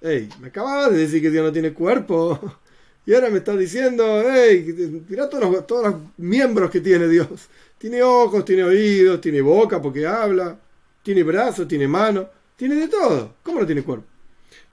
[0.00, 2.58] Hey, me acababa de decir que Dios no tiene cuerpo.
[3.08, 7.48] Y ahora me está diciendo, hey, mira todos todos los miembros que tiene Dios.
[7.78, 10.58] Tiene ojos, tiene oídos, tiene boca porque habla,
[11.04, 13.36] tiene brazos, tiene manos, tiene de todo.
[13.44, 14.06] ¿Cómo no tiene cuerpo?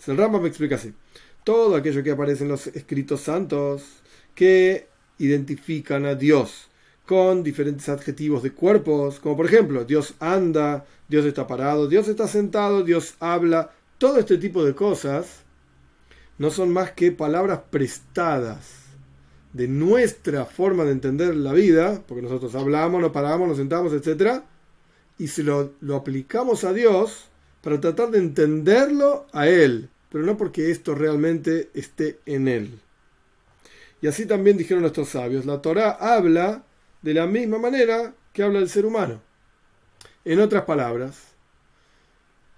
[0.08, 0.92] El Rambam me explica así.
[1.44, 4.02] Todo aquello que aparece en los escritos santos
[4.36, 6.70] que identifican a Dios
[7.06, 12.28] con diferentes adjetivos de cuerpos, como por ejemplo, Dios anda, Dios está parado, Dios está
[12.28, 15.44] sentado, Dios habla, todo este tipo de cosas
[16.38, 18.84] no son más que palabras prestadas
[19.54, 24.42] de nuestra forma de entender la vida, porque nosotros hablamos, nos paramos, nos sentamos, etc.,
[25.20, 27.26] y se lo, lo aplicamos a Dios
[27.62, 32.80] para tratar de entenderlo a Él, pero no porque esto realmente esté en Él.
[34.04, 36.66] Y así también dijeron nuestros sabios, la Torah habla
[37.02, 39.22] de la misma manera que habla el ser humano.
[40.26, 41.22] En otras palabras,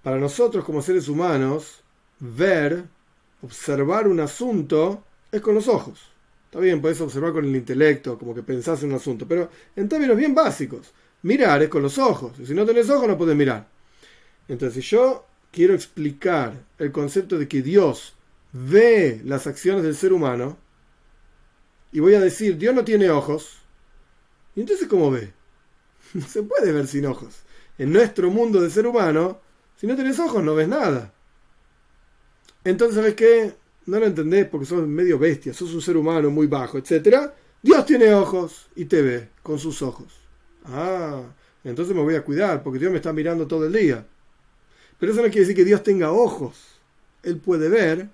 [0.01, 1.83] para nosotros como seres humanos,
[2.19, 2.85] ver,
[3.43, 6.09] observar un asunto es con los ojos.
[6.45, 9.87] Está bien, puedes observar con el intelecto, como que pensás en un asunto, pero en
[9.87, 12.39] términos bien básicos, mirar es con los ojos.
[12.39, 13.67] Y si no tenés ojos no puedes mirar.
[14.47, 18.15] Entonces, si yo quiero explicar el concepto de que Dios
[18.51, 20.64] ve las acciones del ser humano,
[21.95, 23.55] y voy a decir, Dios no tiene ojos,
[24.53, 25.31] ¿y entonces cómo ve?
[26.13, 27.37] No se puede ver sin ojos.
[27.77, 29.39] En nuestro mundo de ser humano,
[29.77, 31.13] si no tienes ojos no ves nada.
[32.65, 33.53] Entonces, ¿sabes qué?
[33.85, 37.31] No lo entendés porque sos medio bestia, sos un ser humano muy bajo, etc.
[37.61, 40.19] Dios tiene ojos y te ve con sus ojos.
[40.65, 41.21] Ah,
[41.63, 44.05] entonces me voy a cuidar porque Dios me está mirando todo el día.
[44.99, 46.57] Pero eso no quiere decir que Dios tenga ojos.
[47.23, 48.09] Él puede ver,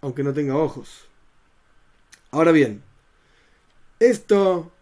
[0.00, 1.04] aunque no tenga ojos.
[2.30, 2.82] Ahora bien,
[3.98, 4.72] esto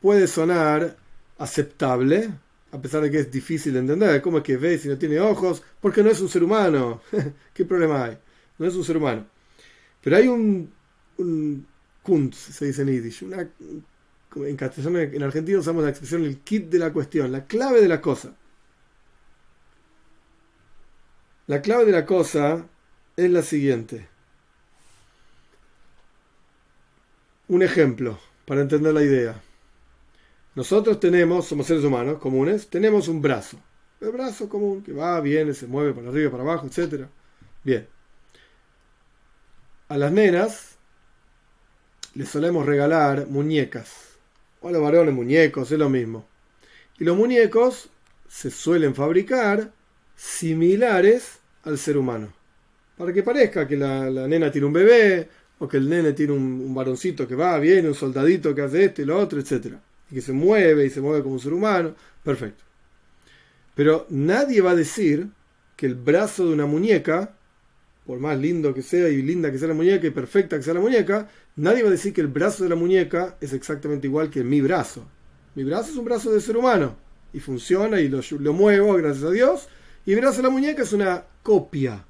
[0.00, 0.96] puede sonar
[1.38, 2.30] aceptable,
[2.72, 4.22] a pesar de que es difícil de entender.
[4.22, 5.62] ¿Cómo es que ve si no tiene ojos?
[5.80, 7.00] Porque no es un ser humano.
[7.54, 8.18] ¿Qué problema hay?
[8.58, 9.26] No es un ser humano.
[10.02, 10.72] Pero hay un,
[11.18, 11.66] un
[12.32, 13.24] se dice en Yiddish.
[14.36, 18.00] En castellano, en usamos la expresión el kit de la cuestión, la clave de la
[18.00, 18.34] cosa.
[21.46, 22.66] La clave de la cosa
[23.16, 24.08] es la siguiente.
[27.48, 29.40] Un ejemplo para entender la idea.
[30.54, 33.58] Nosotros tenemos, somos seres humanos comunes, tenemos un brazo.
[34.00, 37.06] El brazo común que va, viene, se mueve para arriba, para abajo, etc.
[37.62, 37.86] Bien.
[39.88, 40.76] A las nenas
[42.14, 44.16] les solemos regalar muñecas.
[44.60, 46.26] O a los varones muñecos, es lo mismo.
[46.98, 47.90] Y los muñecos
[48.28, 49.70] se suelen fabricar
[50.16, 52.32] similares al ser humano.
[52.96, 55.28] Para que parezca que la, nena tiene un bebé,
[55.58, 59.02] o que el nene tiene un, varoncito que va, viene, un soldadito que hace esto
[59.02, 61.94] y lo otro, etcétera y que se mueve y se mueve como un ser humano,
[62.22, 62.64] perfecto.
[63.74, 65.28] Pero nadie va a decir
[65.76, 67.34] que el brazo de una muñeca,
[68.06, 70.74] por más lindo que sea y linda que sea la muñeca y perfecta que sea
[70.74, 74.30] la muñeca, nadie va a decir que el brazo de la muñeca es exactamente igual
[74.30, 75.06] que mi brazo.
[75.54, 76.96] Mi brazo es un brazo de ser humano
[77.32, 79.68] y funciona y lo, lo muevo, gracias a Dios.
[80.06, 82.04] Y el brazo de la muñeca es una copia,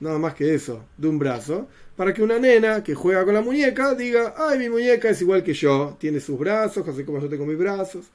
[0.00, 3.42] nada más que eso, de un brazo, para que una nena que juega con la
[3.42, 7.28] muñeca diga, ay, mi muñeca es igual que yo, tiene sus brazos, así como yo
[7.28, 8.06] tengo mis brazos.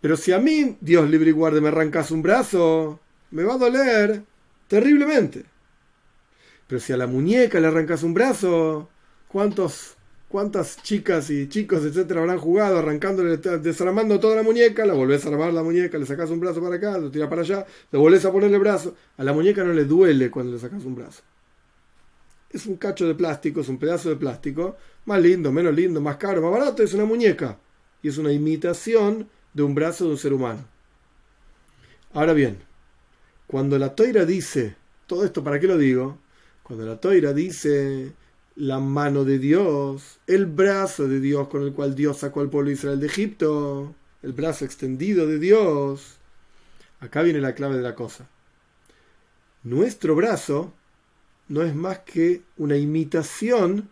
[0.00, 2.98] Pero si a mí, Dios libre y guarde, me arrancas un brazo,
[3.32, 4.22] me va a doler
[4.66, 5.44] terriblemente.
[6.66, 8.88] Pero si a la muñeca le arrancas un brazo,
[9.28, 9.98] ¿cuántos
[10.30, 14.86] ¿Cuántas chicas y chicos, etcétera, habrán jugado arrancándole, desarmando toda la muñeca?
[14.86, 17.42] La volvés a armar la muñeca, le sacas un brazo para acá, lo tiras para
[17.42, 18.94] allá, le volvés a ponerle el brazo.
[19.18, 21.24] A la muñeca no le duele cuando le sacas un brazo.
[22.50, 26.16] Es un cacho de plástico, es un pedazo de plástico, más lindo, menos lindo, más
[26.16, 27.58] caro, más barato, es una muñeca.
[28.02, 30.64] Y es una imitación de un brazo de un ser humano.
[32.12, 32.58] Ahora bien,
[33.46, 36.18] cuando la toira dice, todo esto para qué lo digo,
[36.62, 38.12] cuando la toira dice
[38.56, 42.68] la mano de Dios, el brazo de Dios con el cual Dios sacó al pueblo
[42.68, 46.18] de Israel de Egipto, el brazo extendido de Dios.
[47.00, 48.28] Acá viene la clave de la cosa.
[49.62, 50.74] Nuestro brazo
[51.50, 53.90] no es más que una imitación,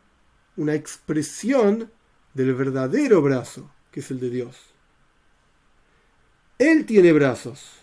[0.57, 1.91] una expresión
[2.33, 4.57] del verdadero brazo, que es el de Dios.
[6.57, 7.81] Él tiene brazos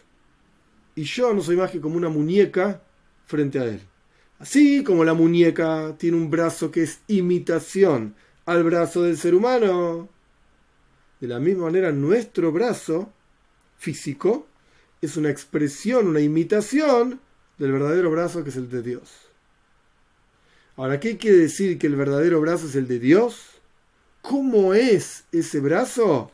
[0.96, 2.84] y yo no soy más que como una muñeca
[3.26, 3.82] frente a él.
[4.40, 10.08] Así como la muñeca tiene un brazo que es imitación al brazo del ser humano,
[11.20, 13.12] de la misma manera nuestro brazo
[13.78, 14.48] físico
[15.02, 17.20] es una expresión, una imitación
[17.58, 19.25] del verdadero brazo que es el de Dios.
[20.78, 23.46] Ahora, ¿qué quiere decir que el verdadero brazo es el de Dios?
[24.22, 26.32] ¿Cómo es ese brazo?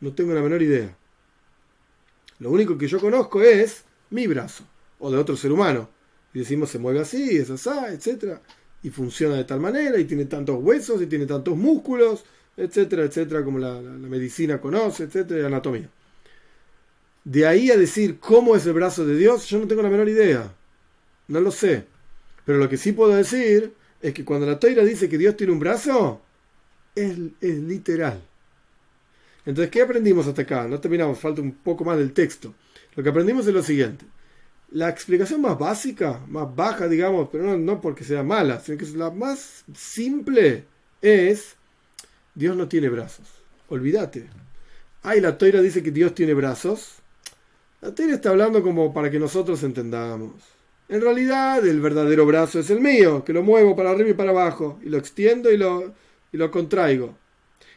[0.00, 0.96] No tengo la menor idea.
[2.38, 4.64] Lo único que yo conozco es mi brazo,
[4.98, 5.88] o de otro ser humano,
[6.32, 8.40] y decimos se mueve así, es así, etcétera,
[8.82, 12.24] y funciona de tal manera, y tiene tantos huesos, y tiene tantos músculos,
[12.56, 15.88] etcétera, etcétera, como la, medicina conoce, etcétera, y anatomía.
[17.24, 20.08] De ahí a decir cómo es el brazo de Dios, yo no tengo la menor
[20.08, 20.54] idea.
[21.28, 21.86] No lo sé.
[22.44, 25.52] Pero lo que sí puedo decir es que cuando la toira dice que Dios tiene
[25.52, 26.20] un brazo,
[26.94, 28.22] es, es literal.
[29.46, 30.66] Entonces, ¿qué aprendimos hasta acá?
[30.68, 32.54] No terminamos, falta un poco más del texto.
[32.96, 34.04] Lo que aprendimos es lo siguiente
[34.74, 38.94] la explicación más básica, más baja, digamos, pero no, porque sea mala, sino que es
[38.94, 40.64] la más simple,
[41.00, 41.54] es
[42.34, 43.26] Dios no tiene brazos.
[43.68, 44.28] Olvídate.
[45.02, 46.96] Ay, la toira dice que Dios tiene brazos.
[47.80, 50.32] La toira está hablando como para que nosotros entendamos.
[50.88, 54.30] En realidad, el verdadero brazo es el mío, que lo muevo para arriba y para
[54.30, 55.94] abajo, y lo extiendo y lo,
[56.32, 57.16] y lo contraigo.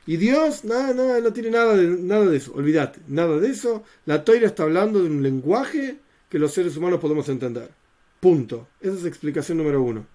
[0.06, 2.54] Y Dios, nada, nada, no tiene nada de, nada de eso.
[2.54, 3.84] Olvídate, nada de eso.
[4.06, 5.98] La toira está hablando de un lenguaje
[6.30, 7.70] que los seres humanos podemos entender.
[8.20, 8.68] Punto.
[8.80, 10.06] Esa es explicación número uno.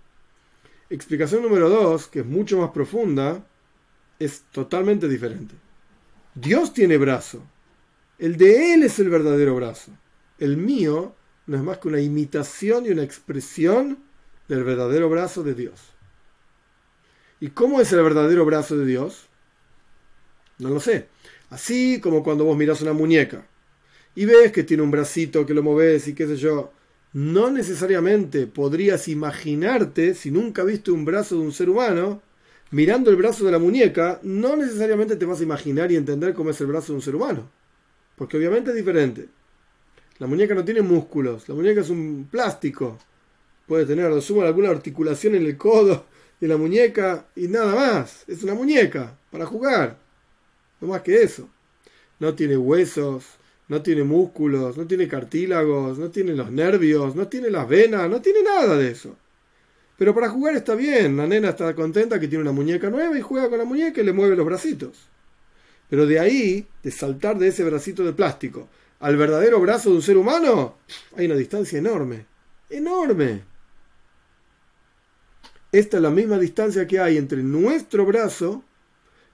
[0.88, 3.46] Explicación número dos, que es mucho más profunda,
[4.18, 5.54] es totalmente diferente.
[6.34, 7.42] Dios tiene brazo.
[8.18, 9.92] El de Él es el verdadero brazo.
[10.38, 11.14] El mío
[11.46, 13.98] no es más que una imitación y una expresión
[14.48, 15.80] del verdadero brazo de Dios.
[17.40, 19.26] ¿Y cómo es el verdadero brazo de Dios?
[20.58, 21.08] No lo sé.
[21.50, 23.46] Así como cuando vos mirás una muñeca
[24.14, 26.72] y ves que tiene un bracito que lo moves y qué sé yo,
[27.12, 32.22] no necesariamente podrías imaginarte, si nunca viste un brazo de un ser humano,
[32.70, 36.50] mirando el brazo de la muñeca, no necesariamente te vas a imaginar y entender cómo
[36.50, 37.50] es el brazo de un ser humano.
[38.16, 39.28] Porque obviamente es diferente.
[40.22, 42.96] La muñeca no tiene músculos, la muñeca es un plástico.
[43.66, 46.04] Puede tener, lo sumo, alguna articulación en el codo
[46.38, 48.22] de la muñeca y nada más.
[48.28, 49.98] Es una muñeca para jugar.
[50.80, 51.48] No más que eso.
[52.20, 53.24] No tiene huesos,
[53.66, 58.22] no tiene músculos, no tiene cartílagos, no tiene los nervios, no tiene las venas, no
[58.22, 59.16] tiene nada de eso.
[59.98, 63.22] Pero para jugar está bien, la nena está contenta que tiene una muñeca nueva y
[63.22, 65.08] juega con la muñeca y le mueve los bracitos.
[65.90, 68.68] Pero de ahí, de saltar de ese bracito de plástico
[69.02, 70.76] al verdadero brazo de un ser humano,
[71.16, 72.24] hay una distancia enorme.
[72.70, 73.42] Enorme.
[75.72, 78.62] Esta es la misma distancia que hay entre nuestro brazo,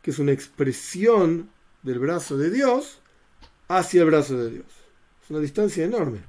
[0.00, 1.50] que es una expresión
[1.82, 3.02] del brazo de Dios,
[3.68, 4.66] hacia el brazo de Dios.
[5.22, 6.20] Es una distancia enorme.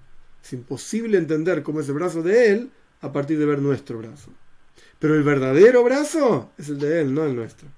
[0.43, 4.31] Es imposible entender cómo es el brazo de Él a partir de ver nuestro brazo.
[4.99, 7.69] Pero el verdadero brazo es el de Él, no el nuestro.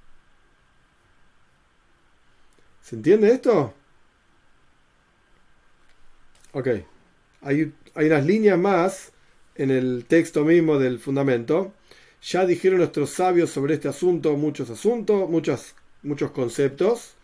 [2.82, 3.76] ¿Se entiende esto?
[6.54, 6.68] Ok.
[7.42, 9.12] Hay, hay unas líneas más
[9.56, 11.74] en el texto mismo del fundamento.
[12.22, 17.16] Ya dijeron nuestros sabios sobre este asunto muchos asuntos, muchos, muchos conceptos,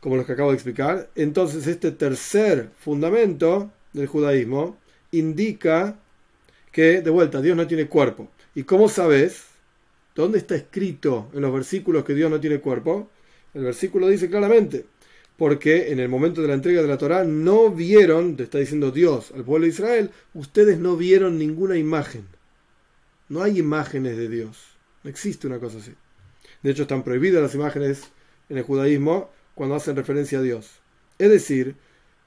[0.00, 1.10] como los que acabo de explicar.
[1.14, 4.78] Entonces este tercer fundamento del judaísmo
[5.10, 5.98] indica
[6.72, 8.28] que, de vuelta, Dios no tiene cuerpo.
[8.54, 9.44] ¿Y cómo sabes?
[10.14, 13.08] ¿Dónde está escrito en los versículos que Dios no tiene cuerpo?
[13.52, 14.86] El versículo dice claramente,
[15.40, 18.90] porque en el momento de la entrega de la Torá no vieron, te está diciendo
[18.90, 22.26] Dios al pueblo de Israel, ustedes no vieron ninguna imagen.
[23.30, 24.58] No hay imágenes de Dios.
[25.02, 25.94] No existe una cosa así.
[26.62, 28.10] De hecho, están prohibidas las imágenes
[28.50, 30.72] en el judaísmo cuando hacen referencia a Dios.
[31.18, 31.74] Es decir,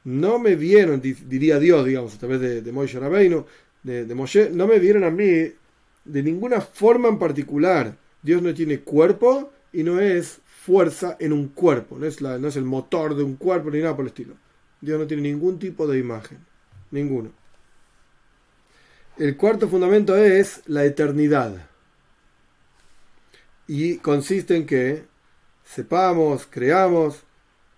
[0.04, 3.45] no me vieron, diría Dios, digamos, a través de, de Moshe Rabbeinu,
[3.84, 5.52] de, de Moshe, no me vieron a mí
[6.04, 7.95] de ninguna forma en particular.
[8.23, 12.47] Dios no tiene cuerpo y no es fuerza en un cuerpo, no es, la, no
[12.47, 14.36] es el motor de un cuerpo ni nada por el estilo.
[14.80, 16.38] Dios no tiene ningún tipo de imagen,
[16.89, 17.32] ninguno.
[19.17, 21.69] El cuarto fundamento es la eternidad.
[23.67, 25.04] Y consiste en que
[25.65, 27.23] sepamos, creamos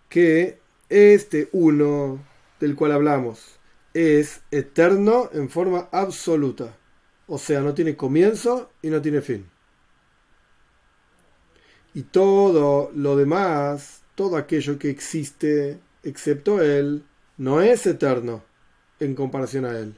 [0.07, 2.23] que este uno
[2.59, 3.59] del cual hablamos
[3.95, 6.77] es eterno en forma absoluta.
[7.25, 9.49] O sea, no tiene comienzo y no tiene fin.
[11.95, 17.05] Y todo lo demás, todo aquello que existe, excepto Él,
[17.37, 18.43] no es eterno
[18.99, 19.97] en comparación a Él.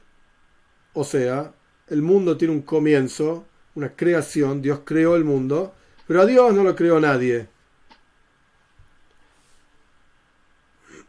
[0.92, 1.52] O sea,
[1.88, 5.74] el mundo tiene un comienzo, una creación, Dios creó el mundo,
[6.06, 7.48] pero a Dios no lo creó nadie.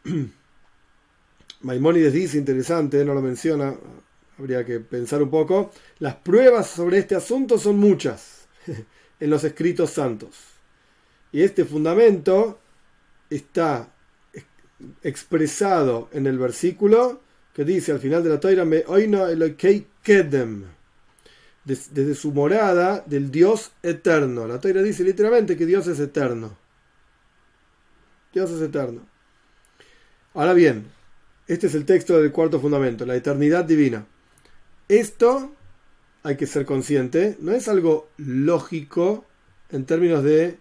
[1.62, 3.76] Maimónides dice, interesante, no lo menciona,
[4.40, 8.48] habría que pensar un poco, las pruebas sobre este asunto son muchas
[9.20, 10.59] en los escritos santos.
[11.32, 12.60] Y este fundamento
[13.30, 13.94] está
[15.04, 17.22] expresado en el versículo
[17.54, 18.66] que dice al final de la Torah,
[20.02, 20.64] kedem,
[21.66, 24.48] desde su morada del Dios eterno.
[24.48, 26.58] La Torah dice literalmente que Dios es eterno.
[28.34, 29.02] Dios es eterno.
[30.34, 30.86] Ahora bien,
[31.48, 34.06] este es el texto del cuarto fundamento, la eternidad divina.
[34.88, 35.54] Esto,
[36.24, 39.26] hay que ser consciente, no es algo lógico
[39.70, 40.60] en términos de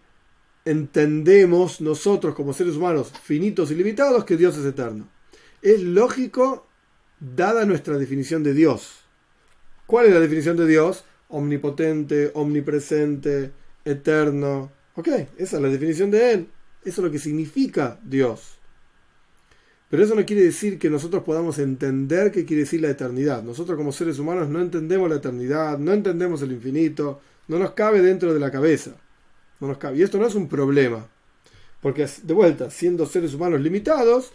[0.68, 5.08] entendemos nosotros como seres humanos finitos y limitados que Dios es eterno.
[5.62, 6.66] Es lógico
[7.18, 9.00] dada nuestra definición de Dios.
[9.86, 11.04] ¿Cuál es la definición de Dios?
[11.28, 13.52] Omnipotente, omnipresente,
[13.82, 14.70] eterno.
[14.94, 15.08] Ok,
[15.38, 16.48] esa es la definición de Él.
[16.84, 18.58] Eso es lo que significa Dios.
[19.88, 23.42] Pero eso no quiere decir que nosotros podamos entender qué quiere decir la eternidad.
[23.42, 28.02] Nosotros como seres humanos no entendemos la eternidad, no entendemos el infinito, no nos cabe
[28.02, 28.96] dentro de la cabeza.
[29.60, 31.06] Y esto no es un problema.
[31.80, 34.32] Porque de vuelta, siendo seres humanos limitados,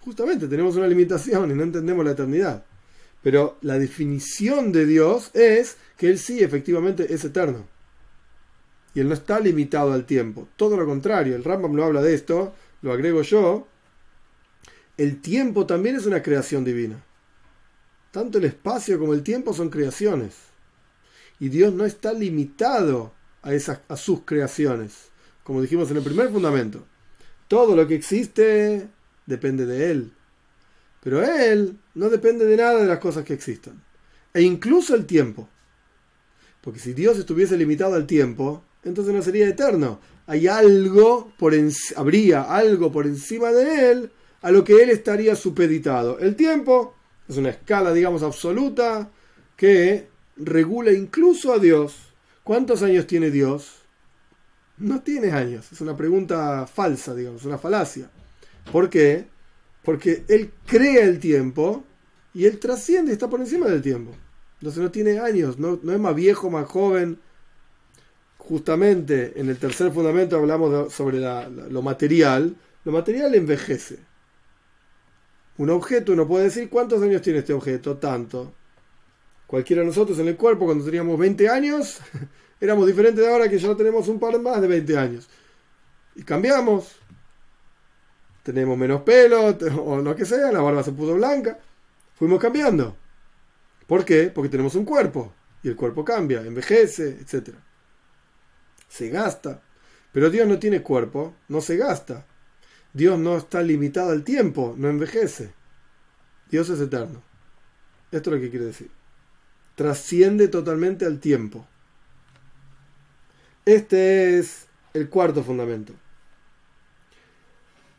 [0.00, 2.64] justamente tenemos una limitación y no entendemos la eternidad.
[3.22, 7.66] Pero la definición de Dios es que Él sí efectivamente es eterno.
[8.94, 10.48] Y Él no está limitado al tiempo.
[10.56, 13.66] Todo lo contrario, el Rambam no habla de esto, lo agrego yo.
[14.96, 17.02] El tiempo también es una creación divina.
[18.10, 20.36] Tanto el espacio como el tiempo son creaciones.
[21.38, 23.15] Y Dios no está limitado
[23.46, 25.08] a, esas, a sus creaciones.
[25.44, 26.84] Como dijimos en el primer fundamento.
[27.48, 28.88] Todo lo que existe
[29.24, 30.12] depende de Él.
[31.02, 33.80] Pero Él no depende de nada de las cosas que existan.
[34.34, 35.48] E incluso el tiempo.
[36.60, 40.00] Porque si Dios estuviese limitado al tiempo, entonces no sería eterno.
[40.26, 41.54] Hay algo por
[41.94, 44.10] habría algo por encima de Él
[44.42, 46.18] a lo que Él estaría supeditado.
[46.18, 46.96] El tiempo
[47.28, 49.10] es una escala, digamos, absoluta
[49.56, 52.05] que regula incluso a Dios.
[52.46, 53.80] ¿Cuántos años tiene Dios?
[54.78, 55.72] No tiene años.
[55.72, 58.08] Es una pregunta falsa, digamos, una falacia.
[58.70, 59.26] ¿Por qué?
[59.82, 61.82] Porque Él crea el tiempo
[62.32, 64.12] y Él trasciende, está por encima del tiempo.
[64.60, 67.18] Entonces no tiene años, no, es más viejo, más joven.
[68.38, 72.54] Justamente en el tercer fundamento hablamos sobre lo material.
[72.84, 73.98] Lo material envejece.
[75.58, 78.54] Un objeto, uno puede decir cuántos años tiene este objeto, tanto.
[79.46, 82.00] Cualquiera de nosotros en el cuerpo, cuando teníamos 20 años,
[82.60, 85.28] éramos diferentes de ahora que ya tenemos un par más de 20 años.
[86.14, 86.96] Y cambiamos
[88.46, 91.58] tenemos menos pelo o lo que sea, la barba se puso blanca.
[92.14, 92.96] Fuimos cambiando.
[93.88, 94.30] ¿Por qué?
[94.32, 95.32] Porque tenemos un cuerpo
[95.64, 97.56] y el cuerpo cambia, envejece, etc.
[98.86, 99.60] Se gasta.
[100.12, 102.24] Pero Dios no tiene cuerpo, no se gasta.
[102.92, 105.52] Dios no está limitado al tiempo, no envejece.
[106.48, 107.24] Dios es eterno.
[108.12, 108.95] Esto es lo que quiere decir.
[109.76, 111.66] Trasciende totalmente al tiempo.
[113.64, 115.92] Este es el cuarto fundamento.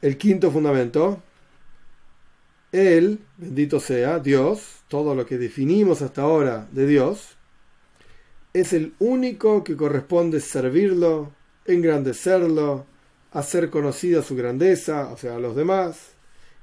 [0.02, 1.22] El quinto fundamento,
[2.72, 7.38] Él, bendito sea, Dios, todo lo que definimos hasta ahora de Dios,
[8.54, 11.34] es el único que corresponde servirlo,
[11.66, 12.86] engrandecerlo,
[13.32, 16.14] hacer conocida su grandeza, o sea, a los demás,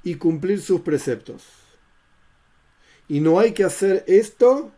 [0.03, 1.45] y cumplir sus preceptos.
[3.07, 4.73] Y no hay que hacer esto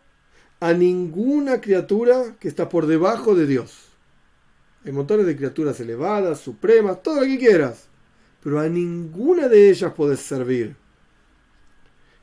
[0.60, 3.88] a ninguna criatura que está por debajo de Dios.
[4.84, 7.88] Hay montones de criaturas elevadas, supremas, todo lo que quieras
[8.46, 10.76] pero a ninguna de ellas puedes servir.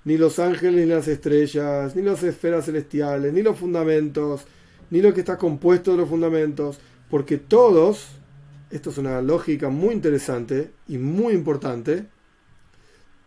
[0.06, 4.46] Ni los ángeles, ni las estrellas, ni las esferas celestiales, ni los fundamentos,
[4.90, 6.80] ni lo que está compuesto de los fundamentos,
[7.10, 8.08] porque todos,
[8.72, 12.06] esto es una lógica muy interesante y muy importante,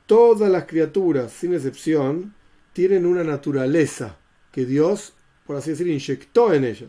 [0.06, 2.32] todas las criaturas, sin excepción,
[2.72, 4.16] tienen una naturaleza
[4.56, 5.12] que Dios,
[5.46, 6.88] por así decir, inyectó en ellas.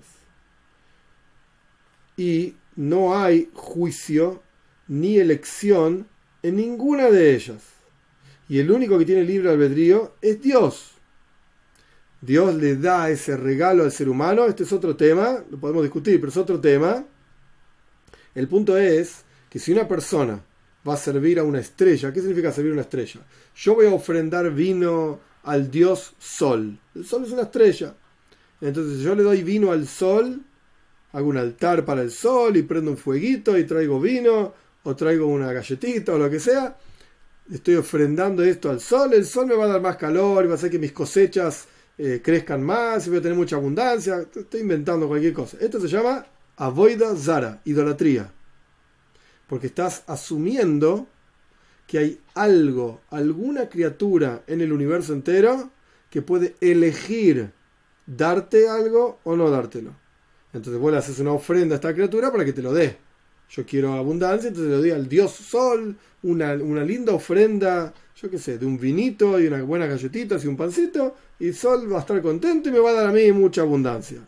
[2.15, 4.41] Y no hay juicio
[4.87, 6.07] ni elección
[6.43, 7.61] en ninguna de ellas.
[8.47, 10.91] Y el único que tiene libre albedrío es Dios.
[12.21, 14.45] Dios le da ese regalo al ser humano.
[14.45, 17.03] Este es otro tema, lo podemos discutir, pero es otro tema.
[18.33, 20.41] El punto es que si una persona
[20.87, 23.19] va a servir a una estrella, ¿qué significa servir a una estrella?
[23.57, 26.77] Yo voy a ofrendar vino al dios Sol.
[26.93, 27.95] El Sol es una estrella.
[28.61, 30.41] Entonces yo le doy vino al Sol,
[31.13, 34.53] hago un altar para el Sol y prendo un fueguito y traigo vino
[34.87, 36.77] o traigo una galletita o lo que sea,
[37.51, 40.53] estoy ofrendando esto al sol, el sol me va a dar más calor y va
[40.53, 41.65] a hacer que mis cosechas
[41.97, 45.57] eh, crezcan más y voy a tener mucha abundancia, estoy inventando cualquier cosa.
[45.59, 46.25] Esto se llama
[46.55, 48.31] avoida zara, idolatría,
[49.47, 51.07] porque estás asumiendo
[51.87, 55.71] que hay algo, alguna criatura en el universo entero
[56.09, 57.51] que puede elegir
[58.05, 59.91] darte algo o no dártelo.
[60.53, 62.97] Entonces vos le haces una ofrenda a esta criatura para que te lo dé.
[63.49, 68.57] Yo quiero abundancia, entonces le doy al dios sol una, linda ofrenda, yo qué sé,
[68.57, 72.21] de un vinito y unas buenas galletitas y un pancito, y sol va a estar
[72.21, 74.19] contento y me va a dar a mí mucha abundancia.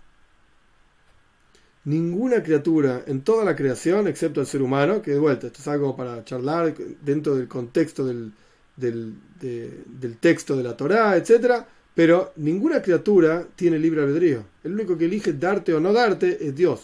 [1.85, 5.67] Ninguna criatura en toda la creación, excepto el ser humano, que de vuelta, esto es
[5.67, 8.33] algo para charlar dentro del contexto del,
[8.75, 11.63] del, del texto de la Torá, etc.
[11.95, 14.43] Pero ninguna criatura tiene libre albedrío.
[14.63, 16.83] El único que elige darte o no darte es Dios.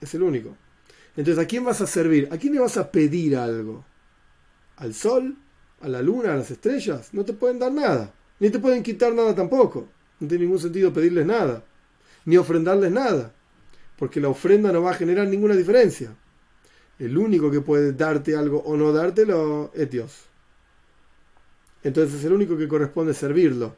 [0.00, 0.56] Es el único.
[1.16, 2.28] Entonces, ¿a quién vas a servir?
[2.30, 3.84] ¿A quién le vas a pedir algo?
[4.76, 5.36] ¿Al sol?
[5.80, 6.32] ¿A la luna?
[6.32, 7.12] ¿A las estrellas?
[7.12, 8.14] No te pueden dar nada.
[8.38, 9.88] Ni te pueden quitar nada tampoco.
[10.18, 11.62] No tiene ningún sentido pedirles nada.
[12.24, 13.34] Ni ofrendarles nada.
[14.00, 16.16] Porque la ofrenda no va a generar ninguna diferencia.
[16.98, 20.24] El único que puede darte algo o no dártelo es Dios.
[21.82, 23.76] entonces es el único que corresponde servirlo.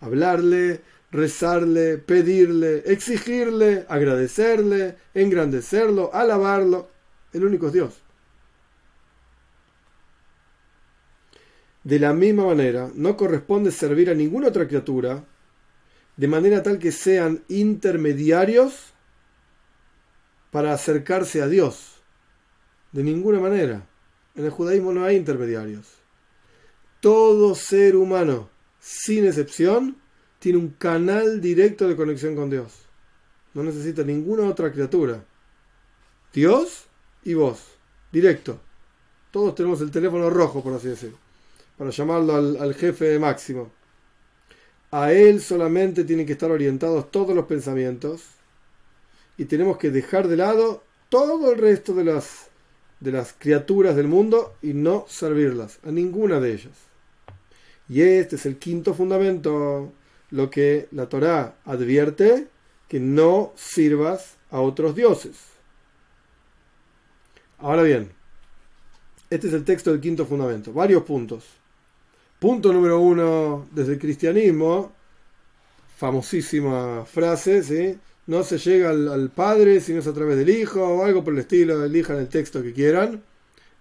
[0.00, 0.80] Hablarle,
[1.10, 6.88] rezarle, pedirle, exigirle, agradecerle, engrandecerlo, alabarlo.
[7.32, 8.02] El único es Dios.
[11.82, 15.24] De la misma manera, no corresponde servir a ninguna otra criatura
[16.16, 18.92] de manera tal que sean intermediarios
[20.50, 22.02] para acercarse a Dios.
[22.92, 23.86] De ninguna manera.
[24.34, 25.86] En el judaísmo no hay intermediarios.
[27.00, 28.48] Todo ser humano,
[28.78, 29.96] sin excepción,
[30.38, 32.72] tiene un canal directo de conexión con Dios.
[33.54, 35.24] No necesita ninguna otra criatura.
[36.32, 36.86] Dios
[37.24, 37.60] y vos.
[38.12, 38.60] Directo.
[39.30, 41.18] Todos tenemos el teléfono rojo, por así decirlo.
[41.76, 43.70] Para llamarlo al, al jefe máximo.
[44.90, 48.22] A él solamente tienen que estar orientados todos los pensamientos.
[49.40, 52.50] Y tenemos que dejar de lado todo el resto de las,
[53.00, 55.78] de las criaturas del mundo y no servirlas.
[55.82, 56.74] A ninguna de ellas.
[57.88, 59.94] Y este es el quinto fundamento
[60.28, 62.48] lo que la Torá advierte,
[62.86, 65.38] que no sirvas a otros dioses.
[67.56, 68.12] Ahora bien,
[69.30, 71.46] este es el texto del quinto fundamento, varios puntos.
[72.38, 74.92] Punto número uno, desde el cristianismo,
[75.96, 77.98] famosísima frase, ¿sí?
[78.30, 81.32] No se llega al, Padre si no es a través del Hijo o algo por
[81.32, 83.24] el estilo, elijan el texto que quieran.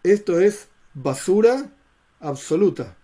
[0.01, 1.69] Esto es basura
[2.19, 2.97] absoluta.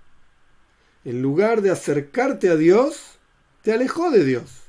[1.04, 3.20] En lugar de acercarte a Dios,
[3.62, 4.64] te alejó de Dios.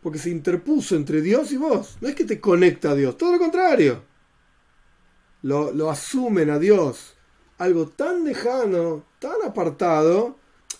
[0.00, 1.98] Porque se interpuso entre Dios y vos.
[2.00, 4.02] No es que te conecta a Dios, todo lo contrario.
[5.42, 7.16] Lo, lo asumen a Dios.
[7.58, 10.38] Algo tan lejano, tan apartado,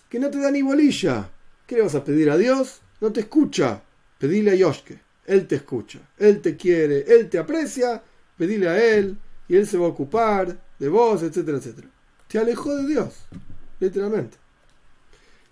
[0.09, 1.31] que no te da ni bolilla.
[1.67, 2.81] ¿Qué le vas a pedir a Dios?
[3.03, 3.83] No te escucha.
[4.23, 4.97] Pedile a Yoshke.
[5.27, 5.99] Él te escucha.
[6.16, 7.01] Él te quiere.
[7.09, 8.01] Él te aprecia.
[8.39, 9.18] Pedile a Él.
[9.49, 11.89] Y Él se va a ocupar de vos, etcétera, etcétera.
[12.29, 13.16] Te alejó de Dios.
[13.81, 14.37] Literalmente.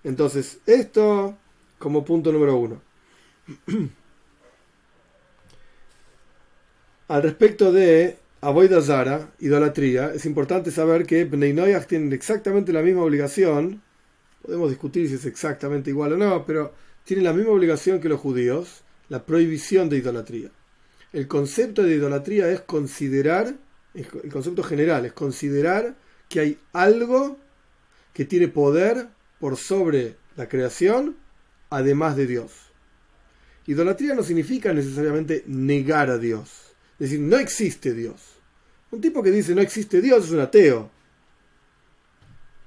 [0.04, 1.36] Entonces, esto
[1.80, 2.80] como punto número uno.
[7.08, 12.82] Al respecto de Avoida Zara, idolatría, es importante saber que Bnei Noyach tienen exactamente la
[12.82, 13.82] misma obligación.
[14.42, 16.72] Podemos discutir si es exactamente igual o no, pero
[17.04, 20.50] tienen la misma obligación que los judíos, la prohibición de idolatría.
[21.12, 23.54] El concepto de idolatría es considerar,
[23.94, 25.96] el concepto general es considerar
[26.28, 27.38] que hay algo
[28.12, 29.08] que tiene poder
[29.40, 31.16] por sobre la creación
[31.70, 32.52] además de Dios.
[33.66, 36.74] Idolatría no significa necesariamente negar a Dios.
[36.98, 38.20] Es decir, no existe Dios.
[38.90, 40.90] Un tipo que dice no existe Dios es un ateo.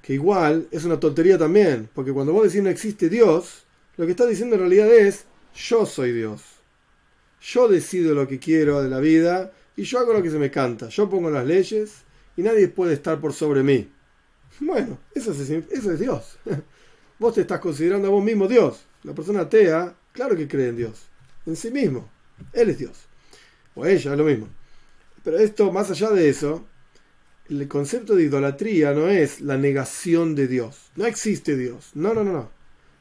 [0.02, 3.63] Que igual es una tontería también, porque cuando vos decís no existe Dios,
[3.96, 6.42] lo que estás diciendo en realidad es yo soy Dios.
[7.40, 10.50] Yo decido lo que quiero de la vida y yo hago lo que se me
[10.50, 10.88] canta.
[10.88, 12.04] Yo pongo las leyes
[12.36, 13.90] y nadie puede estar por sobre mí.
[14.60, 16.38] Bueno, eso es, eso es Dios.
[17.18, 18.86] Vos te estás considerando a vos mismo Dios.
[19.04, 21.02] La persona atea, claro que cree en Dios,
[21.46, 22.10] en sí mismo.
[22.52, 23.06] Él es Dios.
[23.74, 24.48] O ella, es lo mismo.
[25.22, 26.66] Pero esto, más allá de eso,
[27.48, 30.90] el concepto de idolatría no es la negación de Dios.
[30.96, 31.90] No existe Dios.
[31.94, 32.50] No, no, no, no.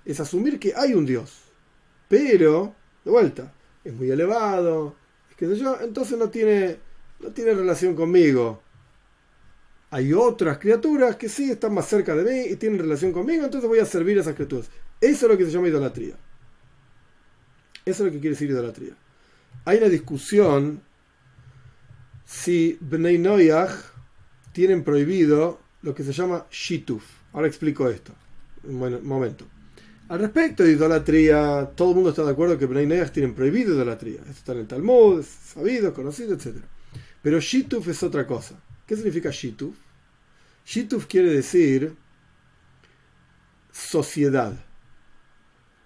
[0.05, 1.43] Es asumir que hay un Dios.
[2.07, 4.95] Pero, de vuelta, es muy elevado,
[5.51, 6.77] es yo, entonces no tiene,
[7.19, 8.61] no tiene relación conmigo.
[9.89, 13.69] Hay otras criaturas que sí están más cerca de mí y tienen relación conmigo, entonces
[13.69, 14.69] voy a servir a esas criaturas.
[14.99, 16.15] Eso es lo que se llama idolatría.
[17.85, 18.95] Eso es lo que quiere decir idolatría.
[19.65, 20.81] Hay una discusión
[22.25, 23.71] si Bnei Noyach
[24.53, 27.03] tienen prohibido lo que se llama Shituf.
[27.33, 28.13] Ahora explico esto.
[28.63, 29.45] Un momento.
[30.09, 33.73] Al respecto de idolatría, todo el mundo está de acuerdo que Bnei Noyach tienen prohibido
[33.73, 34.19] idolatría.
[34.19, 36.57] Esto está en el Talmud, es sabido, conocido, etc.
[37.21, 38.61] Pero Shituf es otra cosa.
[38.85, 39.75] ¿Qué significa Shituf?
[40.65, 41.95] Shituf quiere decir
[43.71, 44.53] sociedad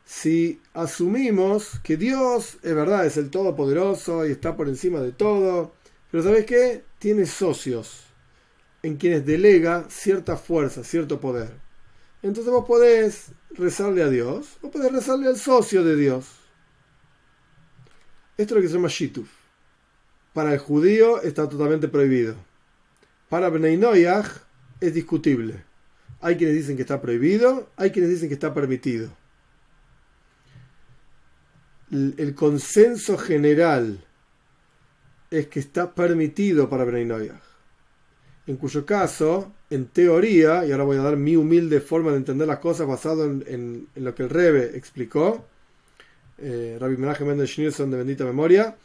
[0.08, 5.74] si asumimos que Dios es verdad, es el Todopoderoso y está por encima de todo,
[6.10, 6.86] pero ¿sabes qué?
[6.98, 8.06] Tiene socios
[8.84, 11.67] en quienes delega cierta fuerza, cierto poder.
[12.22, 16.28] Entonces vos podés rezarle a Dios o podés rezarle al socio de Dios.
[18.38, 19.30] Esto es lo que se llama Shituf.
[20.34, 22.36] Para el judío está totalmente prohibido.
[23.30, 23.80] Para Bnei
[24.80, 25.64] es discutible.
[26.22, 29.12] Hay quienes dicen que está prohibido, hay quienes dicen que está permitido
[31.92, 34.04] el consenso general
[35.30, 37.32] es que está permitido para Bnei
[38.46, 42.48] En cuyo caso, en teoría, y ahora voy a dar mi humilde forma de entender
[42.48, 45.46] las cosas basado en, lo que el Rebe explicó,
[46.38, 48.76] eh, Rabbi Menachem Mendel Schneerson de bendita memoria,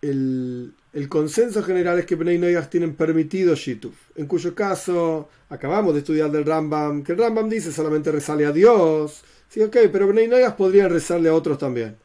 [0.00, 0.74] el,
[1.08, 6.30] consenso general es que Bnei Noyach tienen permitido Shituf, en cuyo caso acabamos de estudiar
[6.30, 9.22] del Rambam, que el Rambam dice solamente rezarle a Dios.
[9.48, 11.96] Sí, ok, pero Bnei Noyach podrían rezarle a otros también.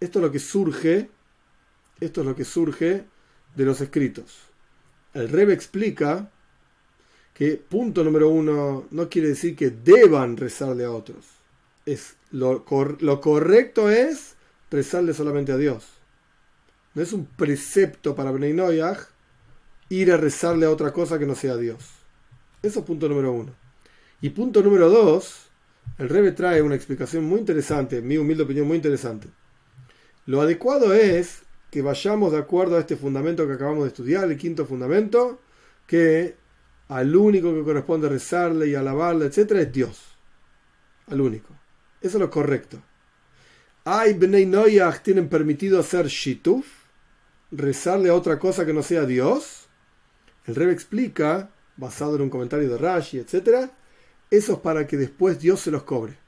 [0.00, 1.10] Esto es lo que surge,
[2.00, 3.04] esto es lo que surge
[3.54, 4.49] de los escritos.
[5.14, 6.30] El Rebe explica
[7.34, 11.26] que punto número uno no quiere decir que deban rezarle a otros.
[11.86, 14.36] Es, lo, correcto es
[14.70, 15.86] rezarle solamente a Dios.
[16.94, 19.08] No es un precepto para Noyach
[19.88, 21.84] ir a rezarle a otra cosa que no sea Dios.
[22.62, 23.52] Eso es punto número uno.
[24.20, 25.48] Y punto número dos,
[25.98, 29.28] el Rebe trae una explicación muy interesante, mi humilde opinión muy interesante.
[30.26, 34.36] Lo adecuado es que vayamos de acuerdo a este fundamento que acabamos de estudiar, el
[34.36, 35.40] quinto fundamento,
[35.86, 36.36] que
[36.88, 40.16] al único que corresponde rezarle y alabarle, etc., es Dios.
[41.06, 41.54] Al único.
[42.00, 42.82] Eso es lo correcto.
[43.84, 46.66] Hay Bnei Noyach tienen permitido hacer shituf,
[47.50, 49.68] rezarle a otra cosa que no sea Dios.
[50.46, 53.70] El Rebe explica, basado en un comentario de Rashi, etc.,
[54.30, 56.18] eso es para que después Dios se los cobre.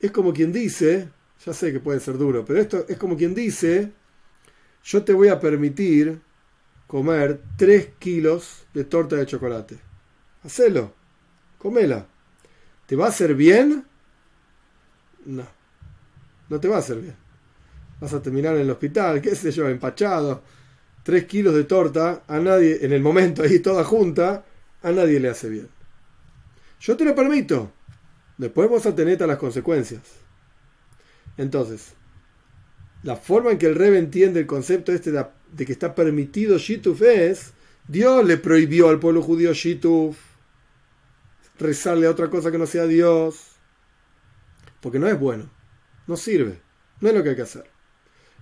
[0.00, 1.10] Es como quien dice,
[1.44, 3.92] ya sé que puede ser duro, pero esto es como quien dice,
[4.82, 6.20] yo te voy a permitir
[6.86, 9.78] comer 3 kilos de torta de chocolate.
[10.42, 10.94] Hacelo,
[11.58, 12.06] comela.
[12.86, 13.84] ¿Te va a hacer bien?
[15.26, 15.46] No,
[16.48, 17.16] no te va a hacer bien.
[18.00, 20.42] Vas a terminar en el hospital, qué sé yo, empachado.
[21.02, 24.44] 3 kilos de torta, a nadie, en el momento ahí toda junta,
[24.82, 25.68] a nadie le hace bien.
[26.80, 27.72] Yo te lo permito.
[28.36, 30.02] Después vos atenete a las consecuencias.
[31.38, 31.94] Entonces,
[33.02, 37.00] la forma en que el Rebe entiende el concepto este de, que está permitido Shituf
[37.02, 37.52] es,
[37.86, 40.18] Dios le prohibió al pueblo judío Shituf
[41.58, 43.52] rezarle a otra cosa que no sea Dios,
[44.80, 45.50] porque no es bueno,
[46.06, 46.60] no sirve,
[47.00, 47.64] no es lo que hay que hacer.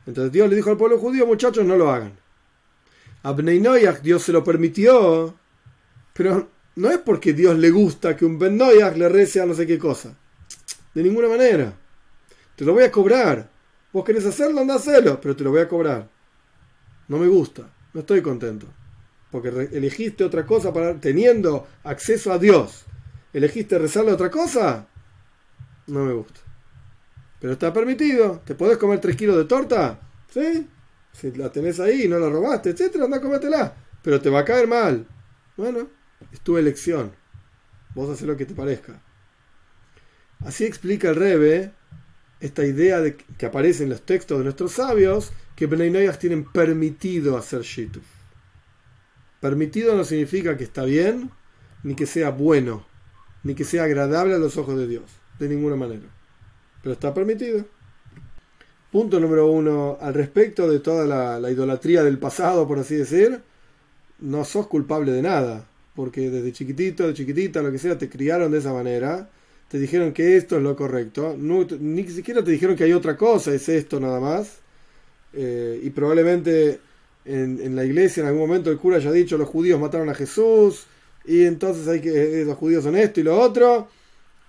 [0.06, 2.18] Entonces Dios le dijo al pueblo judío, muchachos, no lo hagan.
[3.22, 3.60] A Bnei
[4.02, 5.34] Dios se lo permitió,
[6.12, 9.66] pero no es porque Dios le gusta que un Ben le rece a no sé
[9.66, 10.16] qué cosa.
[10.94, 11.76] De ninguna manera.
[12.56, 13.50] Te lo voy a cobrar.
[13.92, 16.08] Vos querés hacerlo, anda a hacerlo, pero te lo voy a cobrar.
[17.08, 18.66] No me gusta, no estoy contento.
[19.30, 22.86] Porque elegiste otra cosa para teniendo acceso a Dios.
[23.32, 24.86] ¿Elegiste rezarle otra cosa?
[25.86, 26.40] No me gusta.
[27.40, 28.40] Pero está permitido.
[28.44, 30.00] ¿Te podés comer 3 kilos de torta?
[30.28, 30.66] ¿Sí?
[31.12, 33.74] Si la tenés ahí no la robaste, etcétera, anda a comértela.
[34.02, 35.06] Pero te va a caer mal.
[35.56, 35.88] Bueno,
[36.32, 37.12] es tu elección.
[37.94, 39.02] Vos haces lo que te parezca.
[40.40, 41.72] Así explica el Rebe
[42.40, 47.36] esta idea de que aparece en los textos de nuestros sabios, que Bnei tienen permitido
[47.36, 48.04] hacer Shituf.
[49.40, 51.30] Permitido no significa que está bien,
[51.82, 52.86] ni que sea bueno,
[53.42, 55.04] ni que sea agradable a los ojos de Dios,
[55.38, 56.08] de ninguna manera.
[56.82, 57.64] Pero está permitido.
[58.92, 63.42] Punto número uno, al respecto de toda la, la idolatría del pasado, por así decir,
[64.20, 68.52] no sos culpable de nada, porque desde chiquitito, de chiquitita, lo que sea, te criaron
[68.52, 69.30] de esa manera
[69.68, 73.52] te dijeron que esto es lo correcto, ni siquiera te dijeron que hay otra cosa,
[73.52, 74.60] es esto nada más.
[75.32, 76.80] Eh, y probablemente
[77.24, 80.86] en, la iglesia en algún momento el cura haya dicho los judíos mataron a Jesús
[81.26, 83.88] y entonces hay que eh, los judíos son esto y lo otro.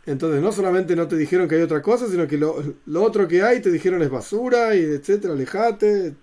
[0.05, 2.55] Entonces no solamente no te dijeron que hay otra cosa, sino que lo,
[2.95, 6.15] otro que hay te dijeron es basura y etcétera, alejate.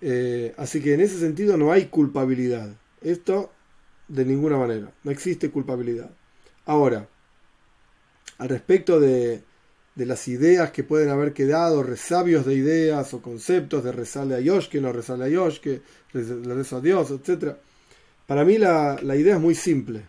[0.00, 2.74] Eh, así que en ese sentido no hay culpabilidad.
[3.00, 3.52] Esto
[4.08, 4.92] de ninguna manera.
[5.04, 6.10] No existe culpabilidad.
[6.64, 7.08] Ahora,
[8.38, 9.42] al respecto de,
[9.94, 14.74] las ideas que pueden haber quedado, resabios de ideas o conceptos de rezarle a Yoshke,
[14.74, 15.82] no rezarle a Yoshke,
[16.12, 17.56] le rezo a Dios, etc.
[18.26, 20.02] Para mí la, la idea es muy simple.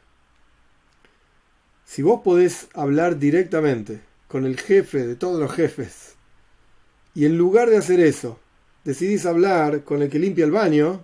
[1.86, 6.16] Si vos podés hablar directamente con el jefe de todos los jefes
[7.16, 8.40] y en lugar de hacer eso
[8.84, 11.04] decidís hablar con el que limpia el baño,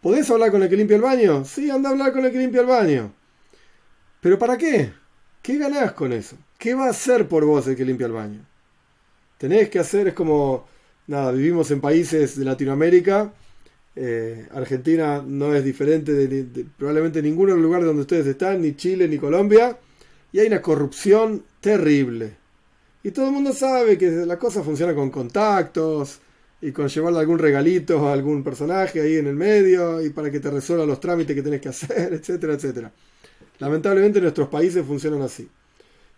[0.00, 1.44] ¿podés hablar con el que limpia el baño?
[1.44, 3.12] Sí, anda a hablar con el que limpia el baño.
[4.22, 4.92] ¿Pero para qué?
[5.42, 6.36] ¿Qué ganás con eso?
[6.56, 8.46] ¿Qué va a hacer por vos el que limpia el baño?
[9.36, 10.68] Tenés que hacer, es como,
[11.08, 13.32] nada, vivimos en países de Latinoamérica,
[13.96, 19.18] eh, Argentina no es diferente de, probablemente ninguno lugares donde ustedes están, ni Chile, ni
[19.18, 19.76] Colombia,
[20.30, 22.36] y hay una corrupción terrible.
[23.02, 26.20] Y todo el mundo sabe que la cosa funciona con contactos
[26.60, 30.38] y con llevarle algún regalito a algún personaje ahí en el medio y para que
[30.38, 32.92] te resuelva los trámites que tenés que hacer, etcétera, etcétera.
[33.58, 35.48] Lamentablemente nuestros países funcionan así.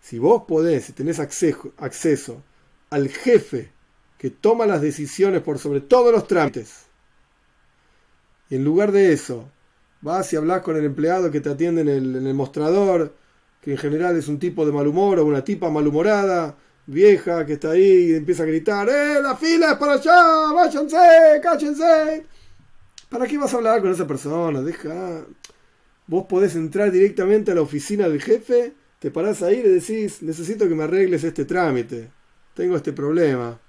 [0.01, 2.43] Si vos podés, si tenés acceso, acceso
[2.89, 3.71] al jefe
[4.17, 6.85] que toma las decisiones por sobre todos los trámites,
[8.49, 9.49] y en lugar de eso,
[10.01, 13.15] vas y hablas con el empleado que te atiende en el, mostrador,
[13.61, 16.55] que en general es un tipo de mal humor o una tipa malhumorada,
[16.85, 20.53] vieja que está ahí y empieza a gritar, ¡eh, la fila es para allá!
[20.53, 21.39] ¡Váyanse!
[21.41, 22.25] ¡Cállense!
[23.09, 24.61] ¿Para qué vas a hablar con esa persona?
[24.61, 25.25] Deja.
[26.07, 30.21] Vos podés entrar directamente a la oficina del jefe, te parás ahí y le decís,
[30.21, 32.11] necesito que me arregles este trámite,
[32.53, 33.59] tengo este problema.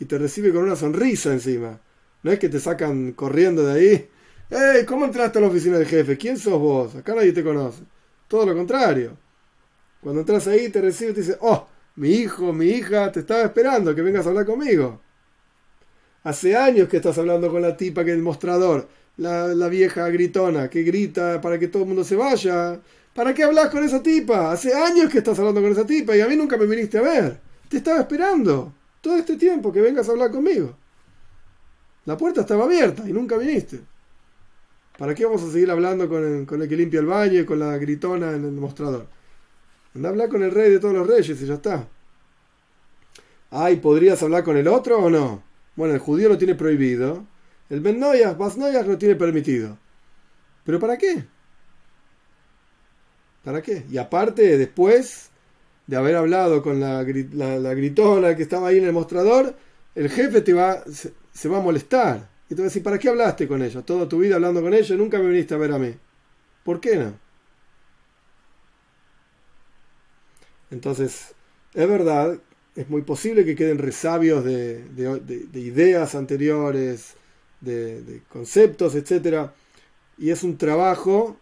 [0.00, 1.80] Y te recibe con una sonrisa encima.
[2.22, 4.08] No es que te sacan corriendo de ahí.
[4.50, 4.84] ¡Ey!
[4.84, 6.16] ¿Cómo entraste a la oficina del jefe?
[6.16, 6.94] ¿Quién sos vos?
[6.94, 7.82] Acá nadie te conoce.
[8.28, 9.16] Todo lo contrario.
[10.00, 11.66] Cuando entras ahí te recibe y te dice, oh,
[11.96, 15.00] mi hijo, mi hija, te estaba esperando que vengas a hablar conmigo.
[16.22, 18.88] Hace años que estás hablando con la tipa que es el mostrador,
[19.18, 22.80] la, la vieja gritona que grita para que todo el mundo se vaya.
[23.14, 24.52] ¿Para qué hablas con esa tipa?
[24.52, 27.02] Hace años que estás hablando con esa tipa y a mí nunca me viniste a
[27.02, 27.40] ver.
[27.68, 30.74] Te estaba esperando todo este tiempo que vengas a hablar conmigo.
[32.06, 33.80] La puerta estaba abierta y nunca viniste.
[34.96, 37.44] ¿Para qué vamos a seguir hablando con el, con el que limpia el baño y
[37.44, 39.06] con la gritona en el mostrador?
[39.94, 41.88] Anda a hablar con el rey de todos los reyes y ya está.
[43.50, 45.42] Ay, ¿podrías hablar con el otro o no?
[45.76, 47.24] Bueno, el judío lo tiene prohibido.
[47.70, 48.36] El Ben Noyas,
[48.86, 49.78] lo tiene permitido.
[50.64, 51.24] ¿Pero para qué?
[53.44, 53.84] ¿Para qué?
[53.90, 55.30] Y aparte, después
[55.86, 59.54] de haber hablado con la, la, gritona que estaba ahí en el mostrador,
[59.94, 60.82] el jefe te va,
[61.32, 62.28] se, va a molestar.
[62.50, 63.82] Y te va a decir, ¿para qué hablaste con ella?
[63.82, 65.94] Toda tu vida hablando con ella y nunca me viniste a ver a mí.
[66.64, 67.18] ¿Por qué no?
[70.70, 71.34] Entonces,
[71.74, 72.38] es verdad,
[72.76, 74.84] es muy posible que queden resabios de,
[75.54, 77.14] ideas anteriores,
[77.60, 79.50] de, conceptos, etc.
[80.16, 81.36] Y es un trabajo,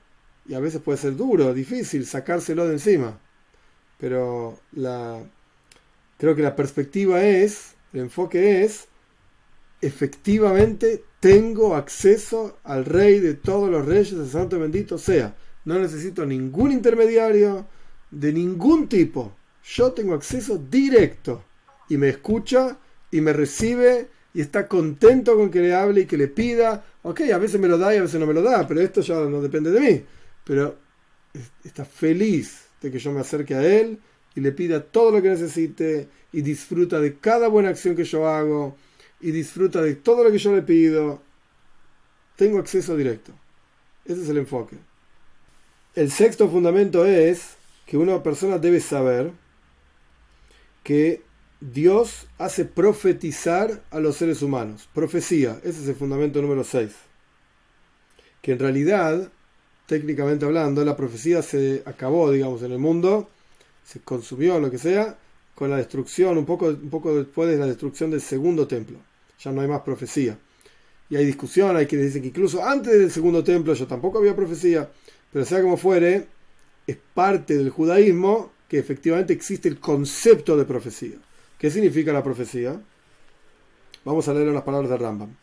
[0.47, 3.19] y a veces puede ser duro, difícil, sacárselo de encima.
[3.99, 5.23] Pero la,
[6.19, 8.89] creo que la perspectiva es, el enfoque es,
[9.81, 15.37] efectivamente tengo acceso al rey de todos los reyes, el santo bendito sea.
[15.65, 17.67] No necesito ningún intermediario,
[18.11, 19.37] de ningún tipo.
[19.65, 21.45] Yo tengo acceso directo
[21.89, 22.79] y me escucha
[23.11, 26.85] y me recibe y está contento con que le hable y que le pida.
[27.05, 29.01] Ok, a veces me lo da y a veces no me lo da, pero esto
[29.01, 30.05] ya no depende de mí.
[30.45, 30.77] Pero
[31.65, 33.99] está feliz de que yo me acerque a él
[34.35, 38.29] y le pida todo lo que necesite y disfruta de cada buena acción que yo
[38.29, 38.77] hago
[39.23, 41.23] y disfruta de todo lo que yo le pido.
[42.37, 43.33] Tengo acceso directo.
[44.05, 44.77] Ese es el enfoque.
[45.95, 47.57] El sexto fundamento es
[47.87, 49.33] que una persona debe saber
[50.83, 51.23] que
[51.61, 54.89] Dios hace profetizar a los seres humanos.
[54.93, 56.93] Profecía, ese es el fundamento número 6.
[58.43, 59.33] Que en realidad,
[59.87, 63.31] técnicamente hablando, la profecía se acabó, digamos, en el mundo,
[63.85, 65.17] se consumió, lo que sea,
[65.55, 68.99] con la destrucción, un poco, un poco después de la destrucción del segundo templo.
[69.41, 70.39] Ya no hay más profecía.
[71.09, 74.37] Y hay discusión, hay que decir que incluso antes del segundo templo ya tampoco había
[74.37, 74.91] profecía,
[75.33, 76.27] pero sea como fuere,
[76.87, 81.17] es parte del judaísmo que efectivamente existe el concepto de profecía.
[81.59, 82.81] ¿Qué significa la profecía?
[84.05, 85.35] Vamos a leer las palabras de Rambam.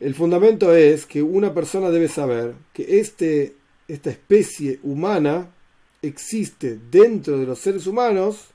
[0.00, 3.54] El fundamento es que una persona debe saber que este,
[3.86, 5.50] esta especie humana
[6.02, 8.48] existe dentro de los seres humanos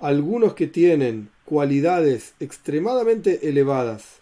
[0.00, 4.20] algunos que tienen cualidades extremadamente elevadas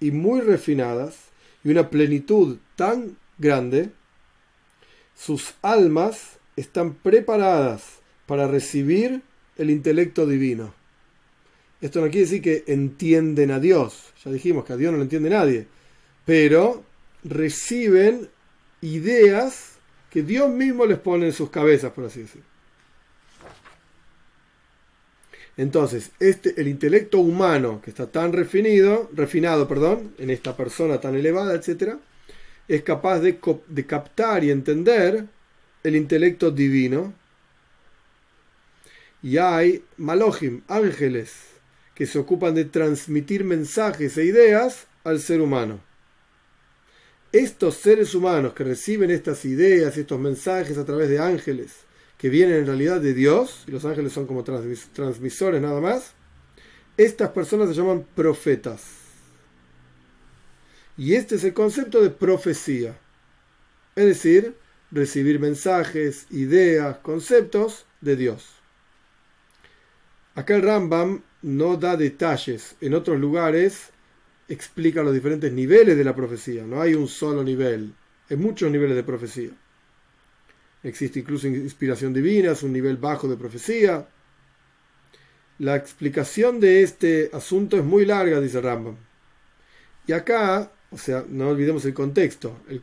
[0.00, 1.16] y muy refinadas
[1.64, 3.90] y una plenitud tan grande
[5.16, 9.22] sus almas están preparadas para recibir
[9.56, 10.74] el intelecto divino.
[11.80, 15.04] Esto no quiere decir que entienden a Dios, ya dijimos que a Dios no lo
[15.04, 15.66] entiende nadie,
[16.24, 16.84] pero
[17.22, 18.28] reciben
[18.80, 19.76] ideas
[20.10, 22.46] que Dios mismo les pone en sus cabezas, por así decirlo.
[25.56, 31.14] Entonces, este, el intelecto humano que está tan refinado, refinado, perdón, en esta persona tan
[31.14, 31.98] elevada, etcétera,
[32.68, 35.26] es capaz de captar y entender
[35.82, 37.14] el intelecto divino.
[39.22, 41.32] Y hay Malohim, ángeles,
[41.94, 45.80] que se ocupan de transmitir mensajes e ideas al ser humano.
[47.32, 51.72] Estos seres humanos que reciben estas ideas y estos mensajes a través de ángeles,
[52.18, 56.12] que vienen en realidad de Dios, y los ángeles son como transmisores nada más,
[56.96, 58.84] estas personas se llaman profetas.
[60.96, 62.98] Y este es el concepto de profecía.
[63.94, 64.56] Es decir,
[64.90, 68.55] recibir mensajes, ideas, conceptos de Dios.
[70.36, 72.76] Acá el Rambam no da detalles.
[72.82, 73.90] En otros lugares
[74.48, 76.64] explica los diferentes niveles de la profecía.
[76.64, 77.94] No hay un solo nivel.
[78.28, 79.50] Hay muchos niveles de profecía.
[80.82, 84.06] Existe incluso inspiración divina, es un nivel bajo de profecía.
[85.58, 88.96] La explicación de este asunto es muy larga, dice Rambam.
[90.06, 92.80] Y acá o sea, no olvidemos el contexto, el,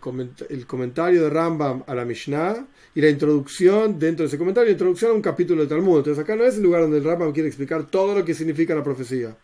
[0.68, 5.09] comentario de Rambam a la Mishnah y la introducción, dentro de ese comentario, la introducción
[5.09, 5.97] a un capítulo de Talmud.
[5.97, 8.76] Entonces acá no es el lugar donde el Rambam quiere explicar todo lo que significa
[8.76, 9.36] la profecía.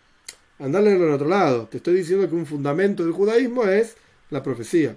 [0.60, 1.68] Andale en otro lado.
[1.68, 3.96] Te estoy diciendo que un fundamento del judaísmo es
[4.30, 4.96] la profecía.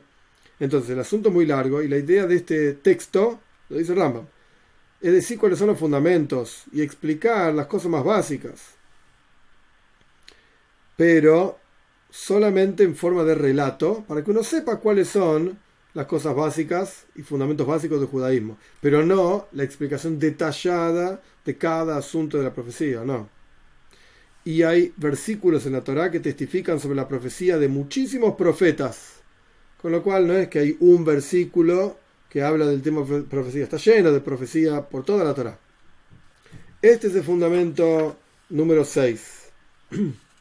[0.60, 4.26] Entonces el asunto es muy largo y la idea de este texto, lo dice Rambam,
[5.00, 8.60] es decir cuáles son los fundamentos y explicar las cosas más básicas.
[10.94, 11.61] Pero
[12.12, 15.58] solamente en forma de relato, para que uno sepa cuáles son
[15.94, 21.96] las cosas básicas y fundamentos básicos del judaísmo, pero no la explicación detallada de cada
[21.96, 23.30] asunto de la profecía, no.
[24.44, 29.22] Y hay versículos en la Torá que testifican sobre la profecía de muchísimos profetas,
[29.80, 31.96] con lo cual no es que hay un versículo
[32.28, 35.58] que habla del tema de profecía, está lleno de profecía por toda la Torá.
[36.82, 38.18] Este es el fundamento
[38.50, 39.50] número 6.